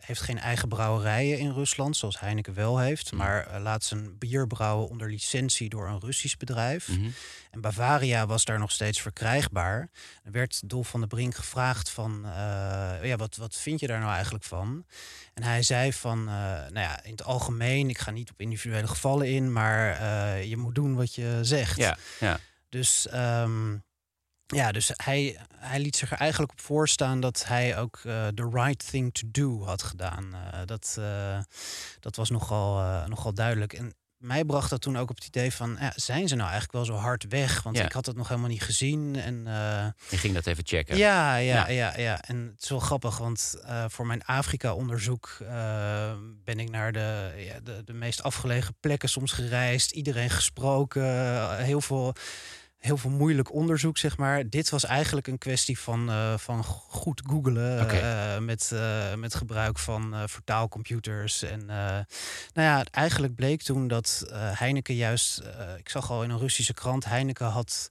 heeft 0.00 0.20
geen 0.20 0.38
eigen 0.38 0.68
brouwerijen 0.68 1.38
in 1.38 1.52
Rusland, 1.52 1.96
zoals 1.96 2.20
Heineken 2.20 2.54
wel 2.54 2.78
heeft. 2.78 3.12
Mhm. 3.12 3.22
Maar 3.22 3.54
uh, 3.54 3.62
laat 3.62 3.84
zijn 3.84 4.18
bier 4.18 4.46
brouwen 4.46 4.88
onder 4.88 5.10
licentie 5.10 5.68
door 5.68 5.88
een 5.88 6.00
Russisch 6.00 6.36
bedrijf. 6.36 6.88
Mhm. 6.88 7.08
En 7.50 7.60
Bavaria 7.60 8.26
was 8.26 8.44
daar 8.44 8.58
nog 8.58 8.70
steeds 8.70 9.00
verkrijgbaar. 9.00 9.88
Er 10.24 10.32
werd 10.32 10.68
Dolf 10.68 10.88
van 10.88 11.00
der 11.00 11.08
Brink 11.08 11.34
gevraagd 11.34 11.90
van, 11.90 12.22
uh, 12.24 12.32
ja, 13.02 13.16
wat, 13.16 13.36
wat 13.36 13.56
vind 13.56 13.80
je 13.80 13.86
daar 13.86 14.00
nou 14.00 14.12
eigenlijk 14.12 14.44
van? 14.44 14.84
En 15.34 15.42
hij 15.42 15.62
zei 15.62 15.92
van, 15.92 16.24
nou 16.24 16.78
ja, 16.78 17.04
in 17.04 17.10
het 17.10 17.24
algemeen, 17.24 17.88
ik 17.88 17.98
ga 17.98 18.10
niet 18.10 18.30
op 18.30 18.40
individuele 18.40 18.86
gevallen 18.86 19.28
in, 19.28 19.52
maar 19.52 20.02
je 20.44 20.56
moet 20.56 20.74
doen 20.74 20.94
wat 20.94 21.14
je 21.14 21.38
zegt. 21.42 21.76
Ja, 21.76 21.96
ja. 22.20 22.38
Dus 22.68 23.06
um, 23.14 23.82
ja, 24.46 24.72
dus 24.72 24.90
hij, 24.96 25.38
hij 25.56 25.80
liet 25.80 25.96
zich 25.96 26.12
er 26.12 26.18
eigenlijk 26.18 26.52
op 26.52 26.60
voorstaan 26.60 27.20
dat 27.20 27.44
hij 27.46 27.78
ook 27.78 28.00
uh, 28.06 28.26
the 28.26 28.48
right 28.52 28.90
thing 28.90 29.14
to 29.14 29.28
do 29.30 29.64
had 29.64 29.82
gedaan. 29.82 30.30
Uh, 30.32 30.60
dat, 30.64 30.96
uh, 30.98 31.38
dat 32.00 32.16
was 32.16 32.30
nogal, 32.30 33.06
nogal 33.08 33.34
duidelijk. 33.34 33.72
En 33.72 33.94
mij 34.16 34.44
bracht 34.44 34.70
dat 34.70 34.80
toen 34.80 34.98
ook 34.98 35.10
op 35.10 35.16
het 35.16 35.26
idee 35.26 35.52
van, 35.52 35.76
ja, 35.80 35.92
zijn 35.96 36.28
ze 36.28 36.34
nou 36.34 36.50
eigenlijk 36.50 36.72
wel 36.72 36.84
zo 36.84 37.02
hard 37.02 37.26
weg? 37.28 37.62
Want 37.62 37.78
ik 37.78 37.92
had 37.92 38.06
het 38.06 38.16
nog 38.16 38.28
helemaal 38.28 38.48
niet 38.48 38.62
gezien. 38.62 39.16
En, 39.16 39.44
Je 40.08 40.18
ging 40.18 40.34
dat 40.34 40.46
even 40.46 40.66
checken. 40.66 40.96
Ja, 40.96 41.36
ja, 41.36 41.68
ja, 41.68 41.98
ja. 41.98 42.22
En 42.22 42.50
het 42.54 42.62
is 42.62 42.68
wel 42.68 42.80
grappig, 42.80 43.18
want 43.18 43.54
voor 43.88 44.06
mijn 44.06 44.24
Afrika-onderzoek 44.24 45.36
ben 46.44 46.58
ik 46.58 46.70
naar 46.70 46.92
de, 46.92 47.32
ja, 47.36 47.60
de, 47.60 47.82
de 47.84 47.92
meest 47.92 48.22
afgelegen 48.22 48.76
plekken 48.80 49.08
soms 49.08 49.32
gereisd. 49.32 49.90
Iedereen 49.90 50.30
gesproken, 50.30 51.04
heel 51.64 51.80
veel 51.80 52.14
heel 52.84 52.96
veel 52.96 53.10
moeilijk 53.10 53.52
onderzoek, 53.52 53.98
zeg 53.98 54.16
maar. 54.16 54.48
Dit 54.48 54.70
was 54.70 54.84
eigenlijk 54.84 55.26
een 55.26 55.38
kwestie 55.38 55.78
van, 55.78 56.10
uh, 56.10 56.38
van 56.38 56.64
goed 56.64 57.22
googelen 57.26 57.82
okay. 57.82 58.36
uh, 58.36 58.44
met, 58.44 58.70
uh, 58.74 59.14
met 59.14 59.34
gebruik 59.34 59.78
van 59.78 60.14
vertaalcomputers. 60.26 61.42
En 61.42 61.66
nou 61.66 62.04
ja, 62.54 62.84
eigenlijk 62.90 63.34
bleek 63.34 63.62
toen 63.62 63.88
dat 63.88 64.24
Heineken 64.32 64.94
juist, 64.94 65.42
ik 65.78 65.88
zag 65.88 66.10
al 66.10 66.22
in 66.22 66.30
een 66.30 66.38
Russische 66.38 66.74
krant, 66.74 67.04
Heineken 67.04 67.46
had 67.46 67.90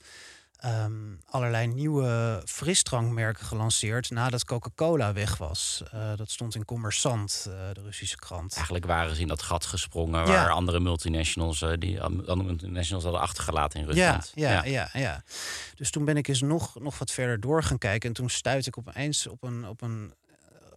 um, 0.65 1.19
allerlei 1.29 1.67
nieuwe 1.67 2.41
frisdrankmerken 2.45 3.45
gelanceerd 3.45 4.09
nadat 4.09 4.45
Coca-Cola 4.45 5.13
weg 5.13 5.37
was. 5.37 5.83
Uh, 5.93 6.15
dat 6.15 6.31
stond 6.31 6.55
in 6.55 6.65
Commerçant, 6.65 7.47
uh, 7.47 7.53
de 7.73 7.81
Russische 7.83 8.15
krant. 8.15 8.53
Eigenlijk 8.53 8.85
waren 8.85 9.15
ze 9.15 9.21
in 9.21 9.27
dat 9.27 9.41
gat 9.41 9.65
gesprongen 9.65 10.25
waar 10.25 10.49
andere 10.49 10.79
multinationals, 10.79 11.61
uh, 11.61 11.71
die 11.79 12.01
andere 12.01 12.43
multinationals 12.43 13.03
hadden 13.03 13.21
achtergelaten 13.21 13.79
in 13.79 13.85
Rusland. 13.85 14.31
Ja, 14.35 14.51
ja, 14.51 14.63
ja, 14.63 14.89
ja, 14.93 15.23
Dus 15.75 15.91
toen 15.91 16.05
ben 16.05 16.17
ik 16.17 16.27
eens 16.27 16.41
nog, 16.41 16.79
nog 16.79 16.97
wat 16.97 17.11
verder 17.11 17.39
door 17.39 17.63
gaan 17.63 17.77
kijken 17.77 18.09
en 18.09 18.15
toen 18.15 18.29
stuitte 18.29 18.69
ik 18.69 18.77
opeens 18.77 19.27
op 19.27 19.43
een, 19.43 19.67
op 19.67 19.81
een 19.81 20.13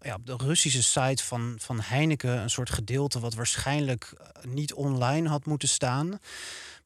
ja, 0.01 0.15
op 0.15 0.27
de 0.27 0.37
Russische 0.37 0.83
site 0.83 1.25
van, 1.25 1.55
van 1.59 1.81
Heineken 1.81 2.41
een 2.41 2.51
soort 2.51 2.71
gedeelte 2.71 3.21
wat 3.21 3.35
waarschijnlijk 3.35 4.13
niet 4.43 4.75
online 4.75 5.29
had 5.29 5.47
moeten 5.47 5.69
staan. 5.69 6.19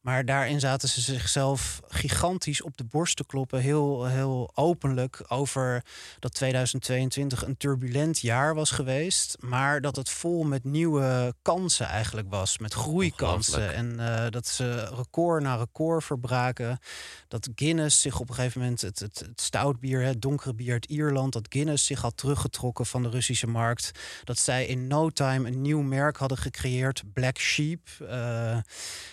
Maar 0.01 0.25
daarin 0.25 0.59
zaten 0.59 0.89
ze 0.89 1.01
zichzelf 1.01 1.81
gigantisch 1.87 2.61
op 2.61 2.77
de 2.77 2.83
borst 2.83 3.15
te 3.15 3.25
kloppen. 3.25 3.59
Heel, 3.59 4.05
heel 4.05 4.51
openlijk 4.53 5.23
over 5.27 5.83
dat 6.19 6.33
2022 6.33 7.45
een 7.45 7.57
turbulent 7.57 8.19
jaar 8.19 8.55
was 8.55 8.71
geweest. 8.71 9.37
Maar 9.39 9.81
dat 9.81 9.95
het 9.95 10.09
vol 10.09 10.43
met 10.43 10.63
nieuwe 10.63 11.33
kansen 11.41 11.85
eigenlijk 11.85 12.29
was. 12.29 12.57
Met 12.57 12.73
groeikansen. 12.73 13.73
En 13.73 13.95
uh, 13.99 14.25
dat 14.29 14.47
ze 14.47 14.89
record 14.95 15.43
na 15.43 15.55
record 15.55 16.03
verbraken. 16.03 16.79
Dat 17.27 17.49
Guinness 17.55 18.01
zich 18.01 18.19
op 18.19 18.29
een 18.29 18.35
gegeven 18.35 18.61
moment, 18.61 18.81
het, 18.81 18.99
het, 18.99 19.19
het 19.19 19.41
stoutbier, 19.41 20.01
het 20.01 20.21
donkere 20.21 20.53
bier 20.53 20.73
uit 20.73 20.85
Ierland, 20.85 21.33
dat 21.33 21.47
Guinness 21.49 21.85
zich 21.85 22.01
had 22.01 22.17
teruggetrokken 22.17 22.85
van 22.85 23.03
de 23.03 23.09
Russische 23.09 23.47
markt. 23.47 23.91
Dat 24.23 24.37
zij 24.37 24.65
in 24.65 24.87
no 24.87 25.09
time 25.09 25.47
een 25.47 25.61
nieuw 25.61 25.81
merk 25.81 26.17
hadden 26.17 26.37
gecreëerd, 26.37 27.03
Black 27.13 27.37
Sheep. 27.37 27.89
Uh, 28.01 28.57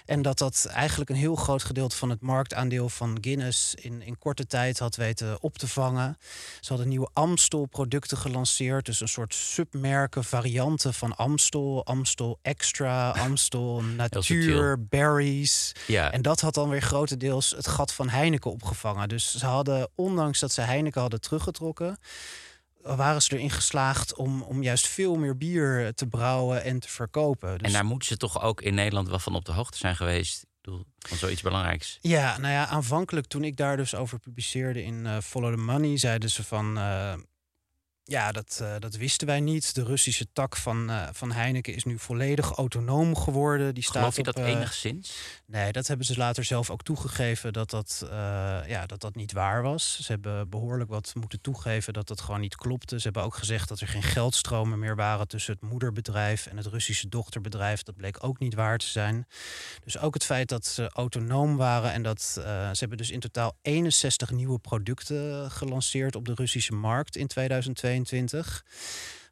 en 0.05 0.22
dat 0.22 0.38
dat 0.38 0.66
eigenlijk 0.79 1.11
een 1.11 1.17
heel 1.17 1.37
groot 1.37 1.62
gedeelte 1.62 1.97
van 1.97 2.11
het 2.11 2.21
marktaandeel 2.21 2.88
van 2.88 3.19
Guinness 3.21 3.75
in, 3.75 4.03
in 4.03 4.19
korte 4.19 4.47
tijd 4.47 4.79
had 4.79 4.97
weten 4.97 5.43
op 5.43 5.59
te 5.59 5.69
vangen. 5.69 6.19
Ze 6.61 6.69
hadden 6.69 6.88
nieuwe 6.88 7.09
Amstel-producten 7.12 8.17
gelanceerd, 8.17 8.87
dus 8.87 9.01
een 9.01 9.09
soort 9.09 9.35
submerken, 9.35 10.25
varianten 10.25 10.95
van 10.95 11.17
Amstel, 11.17 11.85
Amstel 11.85 12.38
Extra, 12.43 13.11
Amstel 13.27 13.83
Natuur, 13.83 14.87
Berries. 14.88 15.73
Ja. 15.87 16.12
En 16.12 16.23
dat 16.23 16.41
had 16.41 16.55
dan 16.55 16.69
weer 16.69 16.83
grotendeels 16.83 17.51
het 17.51 17.67
gat 17.67 17.93
van 17.93 18.09
Heineken 18.09 18.51
opgevangen. 18.51 19.09
Dus 19.09 19.37
ze 19.37 19.47
hadden, 19.47 19.88
ondanks 19.95 20.41
dat 20.41 20.53
ze 20.53 20.61
Heineken 20.61 21.01
hadden 21.01 21.21
teruggetrokken, 21.21 21.99
waren 22.83 23.23
ze 23.23 23.35
erin 23.35 23.51
geslaagd 23.51 24.14
om, 24.14 24.43
om 24.43 24.62
juist 24.62 24.87
veel 24.87 25.14
meer 25.14 25.37
bier 25.37 25.95
te 25.95 26.07
brouwen 26.07 26.64
en 26.64 26.81
te 26.81 26.88
verkopen. 26.88 27.59
Dus... 27.59 27.67
En 27.67 27.73
daar 27.73 27.85
moeten 27.85 28.09
ze 28.09 28.17
toch 28.17 28.43
ook 28.43 28.61
in 28.61 28.75
Nederland 28.75 29.09
wel 29.09 29.19
van 29.19 29.35
op 29.35 29.45
de 29.45 29.53
hoogte 29.53 29.79
zijn 29.79 29.97
geweest 29.97 30.47
van 30.99 31.17
zoiets 31.17 31.43
belangrijks. 31.43 31.99
Ja, 32.01 32.39
nou 32.39 32.53
ja, 32.53 32.67
aanvankelijk 32.67 33.27
toen 33.27 33.45
ik 33.45 33.57
daar 33.57 33.77
dus 33.77 33.95
over 33.95 34.19
publiceerde 34.19 34.83
in 34.83 35.05
uh, 35.05 35.19
Follow 35.21 35.53
the 35.53 35.61
Money, 35.61 35.99
zeiden 35.99 36.31
ze 36.31 36.45
van. 36.45 36.79
Ja, 38.09 38.33
dat, 38.33 38.59
uh, 38.62 38.75
dat 38.79 38.97
wisten 38.97 39.27
wij 39.27 39.40
niet. 39.40 39.75
De 39.75 39.85
Russische 39.85 40.27
tak 40.33 40.57
van, 40.57 40.90
uh, 40.90 41.09
van 41.12 41.33
Heineken 41.33 41.75
is 41.75 41.85
nu 41.85 41.99
volledig 41.99 42.53
autonoom 42.53 43.16
geworden. 43.16 43.75
Die 43.75 43.85
Geloof 43.85 44.12
staat 44.12 44.16
je 44.16 44.33
dat 44.33 44.38
uh, 44.38 44.47
enigszins? 44.47 45.16
Nee, 45.47 45.73
dat 45.73 45.87
hebben 45.87 46.07
ze 46.07 46.16
later 46.16 46.44
zelf 46.44 46.71
ook 46.71 46.83
toegegeven 46.83 47.53
dat 47.53 47.71
dat, 47.71 48.07
ja, 48.66 48.87
dat 48.87 49.01
dat 49.01 49.14
niet 49.14 49.33
waar 49.33 49.62
was. 49.62 50.01
Ze 50.01 50.12
hebben 50.12 50.49
behoorlijk 50.49 50.90
wat 50.90 51.12
moeten 51.14 51.40
toegeven 51.40 51.92
dat 51.92 52.09
dat 52.09 52.21
gewoon 52.21 52.40
niet 52.40 52.57
klopte. 52.57 52.97
Ze 52.97 53.03
hebben 53.03 53.23
ook 53.23 53.35
gezegd 53.35 53.68
dat 53.68 53.81
er 53.81 53.88
geen 53.88 54.03
geldstromen 54.03 54.79
meer 54.79 54.97
waren 54.97 55.29
tussen 55.29 55.53
het 55.53 55.71
moederbedrijf 55.71 56.47
en 56.47 56.57
het 56.57 56.66
Russische 56.66 57.09
dochterbedrijf. 57.09 57.83
Dat 57.83 57.97
bleek 57.97 58.25
ook 58.25 58.38
niet 58.38 58.55
waar 58.55 58.79
te 58.79 58.87
zijn. 58.87 59.27
Dus 59.85 59.99
ook 59.99 60.14
het 60.14 60.25
feit 60.25 60.49
dat 60.49 60.66
ze 60.66 60.90
autonoom 60.92 61.57
waren 61.57 61.92
en 61.92 62.03
dat 62.03 62.23
ze 62.23 62.77
hebben 62.79 62.99
dus 62.99 63.11
in 63.11 63.21
totaal 63.21 63.57
61 63.62 64.31
nieuwe 64.31 64.59
producten 64.59 65.51
gelanceerd 65.51 66.16
op 66.16 66.25
de 66.25 66.35
Russische 66.35 66.75
markt 66.75 67.16
in 67.16 67.27
2022. 68.05 68.65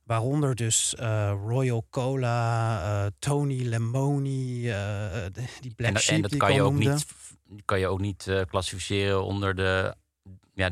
Waaronder 0.04 0.54
dus 0.54 0.94
uh, 1.00 1.32
Royal 1.46 1.86
Cola, 1.90 3.04
uh, 3.04 3.10
Tony 3.18 3.62
Lemoni, 3.62 4.68
uh, 4.68 5.26
die 5.60 5.74
Black 5.74 5.94
en, 5.94 6.00
Sheep 6.00 6.14
en 6.14 6.22
dat 6.22 6.30
die 6.30 6.40
kan 6.40 6.54
je, 6.54 6.62
ook 6.62 6.74
niet, 6.74 7.06
kan 7.64 7.78
je 7.78 7.86
ook 7.86 8.00
niet 8.00 8.30
klassificeren 8.48 9.24
onder 9.24 9.54
de 9.54 9.94
ja, 10.54 10.70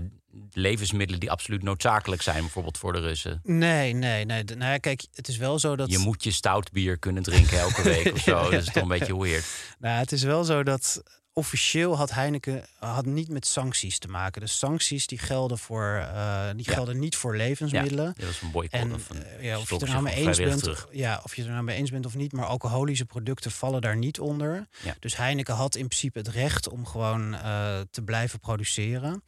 levensmiddelen 0.53 1.21
die 1.21 1.31
absoluut 1.31 1.63
noodzakelijk 1.63 2.23
zijn, 2.23 2.41
bijvoorbeeld 2.41 2.79
voor 2.79 2.93
de 2.93 3.01
Russen. 3.01 3.41
Nee, 3.43 3.93
nee, 3.93 4.25
nee. 4.25 4.45
Nou 4.45 4.79
kijk, 4.79 5.05
het 5.15 5.29
is 5.29 5.37
wel 5.37 5.59
zo 5.59 5.77
dat... 5.77 5.91
Je 5.91 5.99
moet 5.99 6.25
je 6.25 6.31
stout 6.31 6.73
bier 6.73 6.99
kunnen 6.99 7.23
drinken 7.23 7.59
elke 7.59 7.83
week 7.83 8.13
of 8.13 8.21
zo. 8.21 8.43
Dat 8.43 8.53
is 8.53 8.65
toch 8.65 8.83
een 8.83 8.89
beetje 8.89 9.19
weird. 9.19 9.47
Nou, 9.79 9.99
het 9.99 10.13
is 10.13 10.23
wel 10.23 10.45
zo 10.45 10.63
dat 10.63 11.03
officieel 11.37 11.97
had 11.97 12.11
Heineken 12.11 12.65
had 12.79 13.07
niet 13.07 13.29
met 13.29 13.47
sancties 13.47 13.99
te 13.99 14.09
maken. 14.09 14.41
De 14.41 14.47
sancties 14.47 15.07
die 15.07 15.19
gelden 15.19 15.59
voor 15.59 15.97
uh, 16.15 16.47
die 16.57 16.67
Ja. 16.69 16.73
gelden 16.73 16.99
niet 16.99 17.17
voor 17.17 17.37
levensmiddelen. 17.37 18.05
Ja, 18.05 18.13
dat 18.17 18.27
was 18.27 18.41
een 18.41 18.51
boycott. 18.51 18.83
En 18.83 18.95
of 18.95 19.11
een 19.11 19.25
eh, 19.25 19.43
ja, 19.45 19.59
of 19.59 19.71
je 19.71 19.79
er 19.79 19.89
nou 19.89 20.03
mee 20.03 20.15
eens 20.15 20.39
bent, 20.39 20.59
terug. 20.63 20.89
ja, 20.91 21.21
of 21.25 21.37
je 21.37 21.43
er 21.45 21.51
nou 21.51 21.63
mee 21.63 21.77
eens 21.77 21.91
bent 21.91 22.07
of 22.07 22.15
niet, 22.15 22.33
maar 22.33 22.45
alcoholische 22.47 23.05
producten 23.05 23.51
vallen 23.51 23.81
daar 23.81 23.97
niet 23.97 24.21
onder. 24.21 24.67
Ja. 24.83 24.95
Dus 25.01 25.17
Heineken 25.17 25.55
had 25.55 25.75
in 25.77 25.87
principe 25.87 26.19
het 26.19 26.29
recht 26.29 26.69
om 26.69 26.87
gewoon 26.87 27.35
eh, 27.35 27.81
te 27.91 28.03
blijven 28.03 28.41
produceren. 28.41 29.23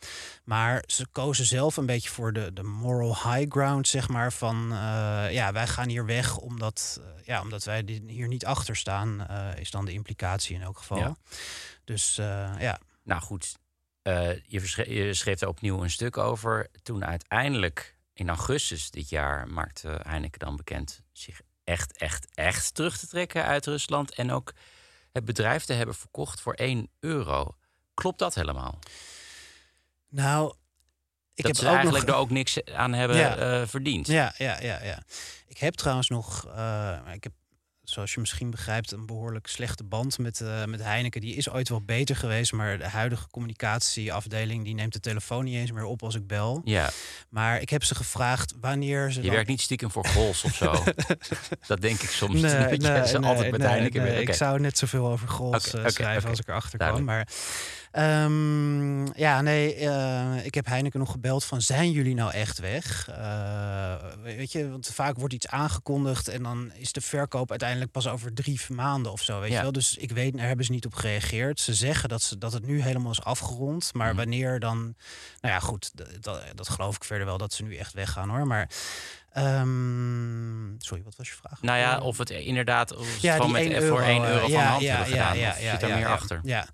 Maar 0.45 0.83
ze 0.87 1.07
kozen 1.13 1.47
zelf 1.47 1.77
een 1.77 1.87
beetje 1.87 2.11
voor 2.11 2.33
de, 2.33 2.53
de 2.53 2.63
moral 2.63 3.15
high 3.31 3.51
ground, 3.51 3.89
zeg 3.89 4.09
maar. 4.09 4.33
Van 4.33 4.73
eh, 4.73 4.79
ja, 5.31 5.53
wij 5.53 5.67
gaan 5.67 5.89
hier 5.89 6.07
weg 6.07 6.37
omdat, 6.39 7.01
eh, 7.01 7.25
ja, 7.27 7.41
omdat 7.43 7.65
wij 7.65 8.01
hier 8.07 8.29
niet 8.29 8.45
achter 8.47 8.77
staan, 8.77 9.27
eh, 9.29 9.61
is 9.61 9.71
dan 9.71 9.85
de 9.85 9.93
implicatie 9.93 10.55
in 10.55 10.63
elk 10.63 10.79
geval. 10.79 11.17
Dus 11.87 12.19
eh, 12.19 12.55
ja. 12.59 12.79
Nou 13.03 13.23
goed, 13.23 13.57
eh, 14.03 14.45
je, 14.45 14.95
je 14.95 15.15
schreef 15.15 15.41
er 15.41 15.49
opnieuw 15.49 15.83
een 15.83 15.91
stuk 15.91 16.17
over. 16.17 16.71
Toen 16.83 17.05
uiteindelijk 17.05 17.97
in 18.13 18.29
augustus 18.29 18.91
dit 18.91 19.09
jaar 19.09 19.49
maakte 19.49 20.01
Heineken 20.03 20.39
dan 20.39 20.57
bekend 20.57 21.03
zich 21.13 21.41
echt, 21.65 21.97
echt, 21.97 22.35
echt 22.35 22.75
terug 22.75 22.99
te 22.99 23.07
trekken 23.07 23.45
uit 23.45 23.67
Rusland. 23.67 24.15
En 24.15 24.33
ook 24.33 24.53
het 25.13 25.25
bedrijf 25.25 25.65
te 25.65 25.73
hebben 25.73 25.95
verkocht 25.95 26.41
voor 26.41 26.55
1 26.55 26.91
euro. 27.01 27.57
Klopt 27.95 28.19
dat 28.19 28.35
helemaal? 28.35 28.79
Nou, 30.09 30.55
ik 31.35 31.45
dat 31.45 31.47
heb 31.47 31.57
ze 31.57 31.67
ook 31.67 31.75
eigenlijk 31.75 32.07
nog... 32.07 32.15
er 32.15 32.21
ook 32.21 32.31
niks 32.31 32.65
aan 32.65 32.93
hebben 32.93 33.17
Ja. 33.17 33.37
eh, 33.37 33.67
verdiend. 33.67 34.07
Ja, 34.07 34.35
ja, 34.37 34.61
ja, 34.61 34.83
ja. 34.83 35.03
Ik 35.47 35.59
heb 35.59 35.75
trouwens 35.75 36.09
nog, 36.09 36.45
ik 37.13 37.23
heb, 37.25 37.33
zoals 37.91 38.15
je 38.15 38.21
misschien 38.21 38.51
begrijpt, 38.51 38.93
een 38.93 39.07
behoorlijk 39.07 39.47
slechte 39.47 39.85
band 39.85 40.19
met, 40.19 40.41
eh, 40.41 40.65
met 40.65 40.83
Heineken. 40.83 41.21
Die 41.21 41.35
is 41.35 41.51
ooit 41.51 41.69
wel 41.69 41.83
beter 41.83 42.17
geweest, 42.17 42.53
maar 42.53 42.79
de 42.79 42.89
huidige 42.89 43.27
communicatieafdeling 43.31 44.65
die 44.65 44.75
neemt 44.75 44.93
de 44.93 45.01
telefoon 45.01 45.45
niet 45.45 45.55
eens 45.55 45.73
meer 45.73 45.85
op 45.85 46.03
als 46.03 46.15
ik 46.15 46.27
bel. 46.27 46.61
Ja, 46.65 46.91
Maar 47.29 47.61
ik 47.61 47.71
heb 47.71 47.85
ze 47.85 47.95
gevraagd 47.95 48.55
wanneer 48.61 49.11
ze. 49.13 49.19
je 49.19 49.25
dan- 49.27 49.35
werkt 49.35 49.49
niet 49.49 49.61
stiekem 49.61 49.91
voor 49.91 50.07
Gols 50.07 50.45
of 50.45 50.55
zo. 50.55 50.73
dat 51.67 51.81
denk 51.81 52.01
ik 52.03 52.11
soms. 52.11 52.41
Nee, 52.41 52.53
nee, 52.79 53.07
ze 53.07 53.19
nee, 53.19 53.31
altijd 53.31 53.51
met 53.51 53.63
Heineken. 53.63 54.21
Ik 54.21 54.33
zou 54.33 54.61
net 54.61 54.79
zoveel 54.79 55.07
over 55.09 55.29
Grols 55.29 55.67
Oké, 55.75 55.83
eh, 55.83 55.89
schrijven 55.91 56.29
als 56.31 56.39
ik 56.39 56.49
erachter 56.49 56.79
kwam. 56.79 57.05
Maar 57.05 57.29
Ehm, 57.97 59.19
ja, 59.19 59.41
nee, 59.41 59.75
eh, 59.75 60.45
ik 60.45 60.55
heb 60.55 60.67
Heineken 60.67 60.99
nog 60.99 61.11
gebeld 61.11 61.45
van 61.45 61.61
zijn 61.61 61.91
jullie 61.91 62.15
nou 62.15 62.33
echt 62.33 62.59
weg? 62.59 63.09
Uh, 63.11 63.95
weet 64.23 64.53
je, 64.53 64.71
want 64.71 64.91
vaak 64.93 65.17
wordt 65.19 65.35
iets 65.35 65.49
aangekondigd 65.49 66.29
en 66.29 66.43
dan 66.43 66.73
is 66.75 66.93
de 66.93 67.01
verkoop 67.01 67.51
uiteindelijk 67.51 67.91
pas 67.91 68.09
over 68.09 68.35
drie 68.35 68.61
maanden 68.69 69.13
of 69.13 69.23
zo, 69.23 69.41
weet 69.41 69.53
je 69.53 69.61
wel. 69.61 69.73
Dus 69.73 69.97
ik 69.97 70.11
weet, 70.11 70.37
daar 70.37 70.47
hebben 70.47 70.65
ze 70.65 70.73
niet 70.73 70.87
op 70.87 70.95
gereageerd. 70.95 71.61
Ze 71.61 71.75
zeggen 71.75 72.09
dat, 72.09 72.23
ze, 72.23 72.39
dat 72.39 72.53
het 72.53 72.67
nu 72.67 72.81
helemaal 72.81 73.11
is 73.11 73.25
afgerond, 73.25 73.95
maar 73.95 74.09
mhm. 74.09 74.17
wanneer 74.17 74.61
dan, 74.61 74.79
nou 75.41 75.55
ja, 75.55 75.61
goed, 75.61 75.91
dat, 76.21 76.43
dat 76.55 76.69
geloof 76.69 76.97
ik 76.97 77.05
verder 77.05 77.27
wel 77.27 77.39
dat 77.39 77.53
ze 77.53 77.63
nu 77.63 77.77
echt 77.77 77.93
weggaan 77.93 78.29
hoor. 78.29 78.47
Maar 78.47 78.69
Um, 79.39 80.75
sorry, 80.79 81.03
wat 81.05 81.17
was 81.17 81.29
je 81.29 81.35
vraag? 81.35 81.63
Nou 81.63 81.79
ja, 81.79 82.01
of 82.01 82.19
het 82.19 82.31
inderdaad 82.31 82.97
of 82.97 83.19
ja, 83.19 83.35
het 83.35 83.51
met, 83.51 83.71
euro, 83.73 83.97
voor 83.97 84.05
1 84.05 84.25
euro 84.25 84.41
van 84.41 84.51
ja, 84.51 84.67
hand 84.67 84.83
ja, 84.83 84.89
hebben 84.89 85.13
gedaan. 85.13 85.39
Ja, 85.39 85.57
ja, 85.57 85.71
zit 85.71 85.83
er 85.83 85.97
meer 85.97 86.07
achter? 86.07 86.41
Ja, 86.43 86.67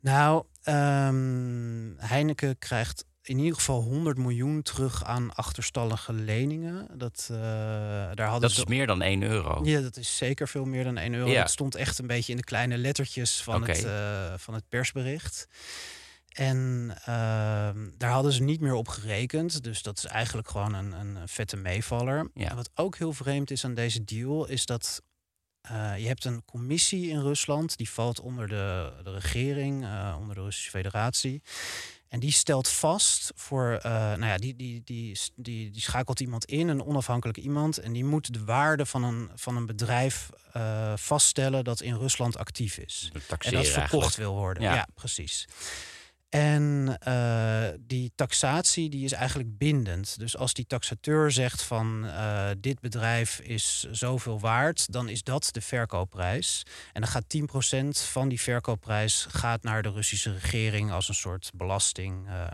nou, 0.00 0.44
um, 0.64 1.94
Heineken 1.98 2.58
krijgt 2.58 3.04
in 3.22 3.38
ieder 3.38 3.54
geval 3.54 3.82
100 3.82 4.18
miljoen 4.18 4.62
terug 4.62 5.04
aan 5.04 5.34
achterstallige 5.34 6.12
leningen. 6.12 6.88
Dat, 6.98 7.28
uh, 7.30 7.38
daar 7.38 8.26
hadden 8.28 8.40
dat 8.40 8.58
is 8.58 8.64
meer 8.64 8.86
dan 8.86 9.02
1 9.02 9.22
euro. 9.22 9.60
Ja, 9.64 9.80
dat 9.80 9.96
is 9.96 10.16
zeker 10.16 10.48
veel 10.48 10.64
meer 10.64 10.84
dan 10.84 10.96
1 10.96 11.14
euro. 11.14 11.30
Ja. 11.30 11.40
Dat 11.40 11.50
stond 11.50 11.74
echt 11.74 11.98
een 11.98 12.06
beetje 12.06 12.32
in 12.32 12.38
de 12.38 12.44
kleine 12.44 12.76
lettertjes 12.76 13.42
van, 13.42 13.62
okay. 13.62 13.76
het, 13.76 13.84
uh, 13.84 14.34
van 14.36 14.54
het 14.54 14.68
persbericht. 14.68 15.48
En 16.28 16.94
ehm, 17.04 17.88
daar 17.96 18.10
hadden 18.10 18.32
ze 18.32 18.42
niet 18.42 18.60
meer 18.60 18.74
op 18.74 18.88
gerekend. 18.88 19.62
Dus 19.62 19.82
dat 19.82 19.98
is 19.98 20.04
eigenlijk 20.04 20.48
gewoon 20.48 20.74
een, 20.74 20.92
een 20.92 21.28
vette 21.28 21.56
meevaller. 21.56 22.30
Ja. 22.34 22.48
En 22.48 22.56
wat 22.56 22.70
ook 22.74 22.96
heel 22.96 23.12
vreemd 23.12 23.50
is 23.50 23.64
aan 23.64 23.74
deze 23.74 24.04
deal, 24.04 24.46
is 24.46 24.66
dat 24.66 25.02
uh, 25.70 25.98
je 25.98 26.06
hebt 26.06 26.24
een 26.24 26.44
commissie 26.44 27.08
in 27.08 27.20
Rusland. 27.20 27.76
Die 27.76 27.90
valt 27.90 28.20
onder 28.20 28.48
de, 28.48 28.92
de 29.02 29.12
regering, 29.12 29.84
uh, 29.84 30.16
onder 30.20 30.34
de 30.34 30.42
Russische 30.42 30.70
Federatie. 30.70 31.42
En 32.08 32.20
die 32.20 32.32
stelt 32.32 32.68
vast 32.68 33.32
voor, 33.34 33.80
uh, 33.86 33.92
nou 33.92 34.26
ja, 34.26 34.36
die, 34.36 34.56
die, 34.56 34.82
die, 34.84 35.18
die, 35.36 35.70
die 35.70 35.82
schakelt 35.82 36.20
iemand 36.20 36.44
in, 36.44 36.68
een 36.68 36.84
onafhankelijk 36.84 37.38
iemand. 37.38 37.78
En 37.78 37.92
die 37.92 38.04
moet 38.04 38.32
de 38.32 38.44
waarde 38.44 38.86
van 38.86 39.04
een, 39.04 39.30
van 39.34 39.56
een 39.56 39.66
bedrijf 39.66 40.30
vaststellen 40.94 41.64
dat 41.64 41.80
in 41.80 41.94
Rusland 41.94 42.36
actief 42.36 42.78
is. 42.78 43.10
En 43.38 43.52
dat 43.52 43.66
verkocht 43.66 44.16
wil 44.16 44.34
worden. 44.34 44.62
Ja, 44.62 44.74
ja 44.74 44.86
precies. 44.94 45.46
En 46.34 46.96
uh, 47.08 47.68
die 47.80 48.12
taxatie 48.14 48.90
die 48.90 49.04
is 49.04 49.12
eigenlijk 49.12 49.58
bindend. 49.58 50.18
Dus 50.18 50.36
als 50.36 50.54
die 50.54 50.66
taxateur 50.66 51.30
zegt 51.30 51.62
van 51.62 52.04
uh, 52.04 52.50
dit 52.58 52.80
bedrijf 52.80 53.40
is 53.40 53.86
zoveel 53.90 54.40
waard, 54.40 54.92
dan 54.92 55.08
is 55.08 55.22
dat 55.22 55.48
de 55.52 55.60
verkoopprijs. 55.60 56.62
En 56.92 57.00
dan 57.00 57.10
gaat 57.10 57.36
10% 58.04 58.10
van 58.10 58.28
die 58.28 58.40
verkoopprijs 58.40 59.26
gaat 59.30 59.62
naar 59.62 59.82
de 59.82 59.90
Russische 59.90 60.32
regering 60.32 60.92
als 60.92 61.08
een 61.08 61.14
soort 61.14 61.50
belasting. 61.54 62.28
Uh, 62.28 62.46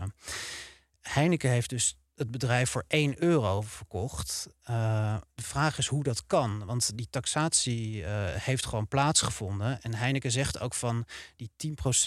Heineken 1.01 1.49
heeft 1.49 1.69
dus 1.69 1.95
het 2.21 2.31
bedrijf 2.31 2.69
voor 2.69 2.85
1 2.87 3.23
euro 3.23 3.61
verkocht. 3.61 4.47
Uh, 4.69 5.17
de 5.35 5.43
vraag 5.43 5.77
is 5.77 5.87
hoe 5.87 6.03
dat 6.03 6.25
kan. 6.27 6.65
Want 6.65 6.97
die 6.97 7.07
taxatie 7.09 8.01
uh, 8.01 8.07
heeft 8.27 8.65
gewoon 8.65 8.87
plaatsgevonden. 8.87 9.81
En 9.81 9.93
Heineken 9.93 10.31
zegt 10.31 10.59
ook 10.59 10.73
van 10.73 11.05
die 11.35 11.51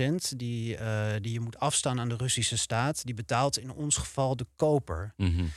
10% 0.03 0.14
die, 0.37 0.79
uh, 0.79 1.07
die 1.20 1.33
je 1.33 1.40
moet 1.40 1.59
afstaan 1.59 2.00
aan 2.00 2.09
de 2.09 2.16
Russische 2.16 2.59
staat, 2.59 3.05
die 3.05 3.14
betaalt 3.14 3.59
in 3.59 3.72
ons 3.72 3.96
geval 3.96 4.37
de 4.37 4.46
koper. 4.57 5.12
Mm 5.16 5.50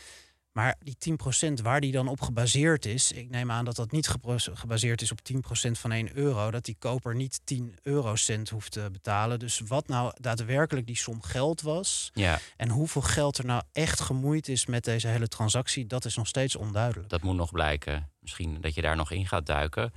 maar 0.57 0.75
die 0.79 1.17
10% 1.49 1.61
waar 1.61 1.81
die 1.81 1.91
dan 1.91 2.07
op 2.07 2.21
gebaseerd 2.21 2.85
is, 2.85 3.11
ik 3.11 3.29
neem 3.29 3.51
aan 3.51 3.65
dat 3.65 3.75
dat 3.75 3.91
niet 3.91 4.09
gebaseerd 4.53 5.01
is 5.01 5.11
op 5.11 5.19
10% 5.67 5.71
van 5.71 5.91
1 5.91 6.17
euro, 6.17 6.51
dat 6.51 6.65
die 6.65 6.75
koper 6.79 7.15
niet 7.15 7.41
10 7.43 7.75
eurocent 7.83 8.49
hoeft 8.49 8.71
te 8.71 8.89
betalen. 8.91 9.39
Dus 9.39 9.59
wat 9.59 9.87
nou 9.87 10.13
daadwerkelijk 10.19 10.87
die 10.87 10.95
som 10.95 11.21
geld 11.21 11.61
was 11.61 12.11
ja. 12.13 12.39
en 12.55 12.69
hoeveel 12.69 13.01
geld 13.01 13.37
er 13.37 13.45
nou 13.45 13.61
echt 13.71 13.99
gemoeid 13.99 14.47
is 14.47 14.65
met 14.65 14.83
deze 14.83 15.07
hele 15.07 15.27
transactie, 15.27 15.87
dat 15.87 16.05
is 16.05 16.15
nog 16.15 16.27
steeds 16.27 16.55
onduidelijk. 16.55 17.09
Dat 17.09 17.21
moet 17.21 17.35
nog 17.35 17.51
blijken. 17.51 18.09
Misschien 18.19 18.61
dat 18.61 18.73
je 18.73 18.81
daar 18.81 18.95
nog 18.95 19.11
in 19.11 19.27
gaat 19.27 19.45
duiken. 19.45 19.93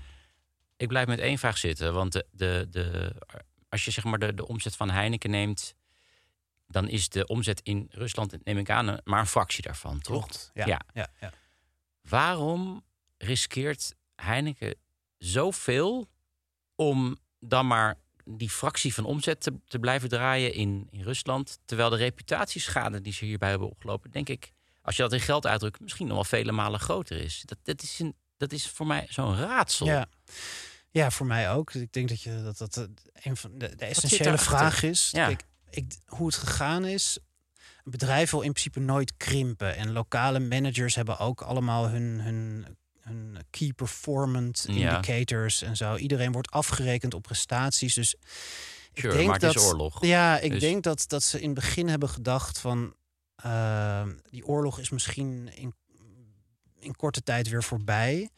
Ik 0.77 0.89
blijf 0.89 1.07
met 1.07 1.19
één 1.19 1.39
vraag 1.39 1.59
zitten, 1.59 1.95
want 1.95 2.13
de, 2.13 2.27
de, 2.33 2.67
de, 2.71 3.15
als 3.69 3.85
je 3.85 3.91
zeg 3.91 4.05
maar 4.05 4.19
de, 4.19 4.35
de 4.35 4.49
omzet 4.49 4.77
van 4.77 4.91
Heineken 4.91 5.31
neemt 5.31 5.75
dan 6.71 6.89
is 6.89 7.09
de 7.09 7.27
omzet 7.27 7.61
in 7.63 7.87
Rusland, 7.91 8.45
neem 8.45 8.59
ik 8.59 8.71
aan, 8.71 8.99
maar 9.05 9.21
een 9.21 9.27
fractie 9.27 9.63
daarvan, 9.63 10.01
toch? 10.01 10.51
Ja. 10.55 10.67
ja. 10.67 10.81
ja, 10.95 11.09
ja. 11.21 11.33
Waarom 12.01 12.85
riskeert 13.19 13.95
Heineken 14.15 14.75
zoveel 15.19 16.09
om 16.75 17.19
dan 17.39 17.67
maar 17.67 17.99
die 18.25 18.51
fractie 18.51 18.95
van 18.95 19.05
omzet 19.05 19.41
te, 19.41 19.61
te 19.67 19.79
blijven 19.79 20.09
draaien 20.09 20.55
in, 20.55 20.89
in 20.91 21.03
Rusland, 21.03 21.59
terwijl 21.65 21.91
de 21.91 21.97
reputatieschade 21.97 23.01
die 23.01 23.13
ze 23.13 23.25
hierbij 23.25 23.51
hebben 23.51 23.69
opgelopen, 23.69 24.11
denk 24.11 24.29
ik, 24.29 24.53
als 24.83 24.97
je 24.97 25.03
dat 25.03 25.13
in 25.13 25.21
geld 25.21 25.47
uitdrukt, 25.47 25.81
misschien 25.81 26.07
nog 26.07 26.15
wel 26.15 26.25
vele 26.25 26.53
malen 26.53 26.81
groter 26.81 27.17
is. 27.17 27.43
Dat, 27.45 27.59
dat, 27.63 27.83
is, 27.83 27.99
een, 27.99 28.15
dat 28.37 28.53
is 28.53 28.69
voor 28.69 28.87
mij 28.87 29.07
zo'n 29.09 29.37
raadsel. 29.37 29.87
Ja. 29.87 30.09
Ja, 30.93 31.11
voor 31.11 31.27
mij 31.27 31.51
ook. 31.51 31.75
Ik 31.75 31.93
denk 31.93 32.09
dat 32.09 32.23
je 32.23 32.43
dat, 32.43 32.59
dat 32.59 32.89
een 33.13 33.37
van 33.37 33.59
de, 33.59 33.77
de 33.77 33.85
essentiële 33.85 34.39
vraag 34.39 34.83
is. 34.83 35.11
Ja. 35.11 35.27
Kijk, 35.27 35.45
ik, 35.71 35.97
hoe 36.07 36.27
het 36.27 36.37
gegaan 36.37 36.85
is. 36.85 37.19
Een 37.85 37.91
bedrijf 37.91 38.31
wil 38.31 38.41
in 38.41 38.53
principe 38.53 38.81
nooit 38.81 39.17
krimpen. 39.17 39.77
En 39.77 39.93
lokale 39.93 40.39
managers 40.39 40.95
hebben 40.95 41.19
ook 41.19 41.41
allemaal 41.41 41.89
hun, 41.89 42.21
hun, 42.21 42.67
hun 43.01 43.39
key 43.51 43.73
performance 43.73 44.69
indicators 44.69 45.63
en 45.63 45.77
zo. 45.77 45.97
Iedereen 45.97 46.33
wordt 46.33 46.51
afgerekend 46.51 47.15
op 47.15 47.23
prestaties. 47.23 47.95
Dus 47.95 48.15
ik 48.93 49.11
denk 49.11 49.41
dat, 49.41 49.57
oorlog. 49.57 50.05
Ja, 50.05 50.39
ik 50.39 50.51
dus- 50.51 50.61
denk 50.61 50.83
dat, 50.83 51.05
dat 51.07 51.23
ze 51.23 51.41
in 51.41 51.51
het 51.51 51.55
begin 51.55 51.89
hebben 51.89 52.09
gedacht 52.09 52.59
van 52.59 52.95
uh, 53.45 54.03
die 54.31 54.47
oorlog 54.47 54.79
is 54.79 54.91
misschien 54.91 55.51
in, 55.55 55.75
in 56.79 56.97
korte 56.97 57.23
tijd 57.23 57.49
weer 57.49 57.63
voorbij. 57.63 58.31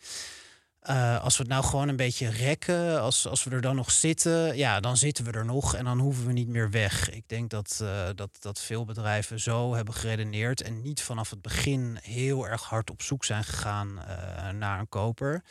Uh, 0.90 1.22
als 1.22 1.36
we 1.36 1.42
het 1.42 1.52
nou 1.52 1.64
gewoon 1.64 1.88
een 1.88 1.96
beetje 1.96 2.28
rekken, 2.28 3.00
als, 3.00 3.26
als 3.26 3.44
we 3.44 3.50
er 3.50 3.60
dan 3.60 3.76
nog 3.76 3.90
zitten, 3.90 4.56
ja, 4.56 4.80
dan 4.80 4.96
zitten 4.96 5.24
we 5.24 5.30
er 5.30 5.44
nog 5.44 5.74
en 5.74 5.84
dan 5.84 5.98
hoeven 5.98 6.26
we 6.26 6.32
niet 6.32 6.48
meer 6.48 6.70
weg. 6.70 7.10
Ik 7.10 7.28
denk 7.28 7.50
dat, 7.50 7.78
uh, 7.82 8.08
dat, 8.14 8.36
dat 8.40 8.60
veel 8.60 8.84
bedrijven 8.84 9.40
zo 9.40 9.74
hebben 9.74 9.94
geredeneerd 9.94 10.62
en 10.62 10.82
niet 10.82 11.02
vanaf 11.02 11.30
het 11.30 11.42
begin 11.42 11.98
heel 12.02 12.48
erg 12.48 12.62
hard 12.62 12.90
op 12.90 13.02
zoek 13.02 13.24
zijn 13.24 13.44
gegaan 13.44 13.88
uh, 13.98 14.50
naar 14.50 14.78
een 14.78 14.88
koper. 14.88 15.44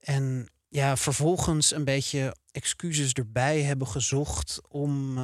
En 0.00 0.48
ja, 0.68 0.96
vervolgens 0.96 1.72
een 1.72 1.84
beetje 1.84 2.36
excuses 2.50 3.12
erbij 3.12 3.62
hebben 3.62 3.88
gezocht 3.88 4.60
om, 4.68 5.18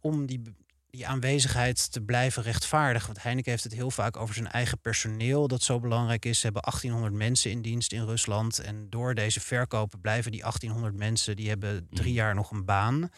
om 0.00 0.26
die 0.26 0.42
die 0.90 1.06
aanwezigheid 1.06 1.92
te 1.92 2.00
blijven 2.00 2.42
rechtvaardigen. 2.42 3.06
Want 3.06 3.22
Heineken 3.22 3.50
heeft 3.50 3.64
het 3.64 3.72
heel 3.72 3.90
vaak 3.90 4.16
over 4.16 4.34
zijn 4.34 4.48
eigen 4.48 4.80
personeel 4.80 5.48
dat 5.48 5.62
zo 5.62 5.80
belangrijk 5.80 6.24
is. 6.24 6.38
Ze 6.38 6.44
hebben 6.44 6.62
1800 6.62 7.14
mensen 7.14 7.50
in 7.50 7.62
dienst 7.62 7.92
in 7.92 8.04
Rusland. 8.04 8.58
En 8.58 8.86
door 8.90 9.14
deze 9.14 9.40
verkopen 9.40 10.00
blijven 10.00 10.30
die 10.30 10.40
1800 10.40 10.94
mensen, 10.94 11.36
die 11.36 11.48
hebben 11.48 11.86
drie 11.90 12.12
mhm. 12.12 12.16
jaar 12.16 12.34
nog 12.34 12.50
een 12.50 12.64
baan. 12.64 13.10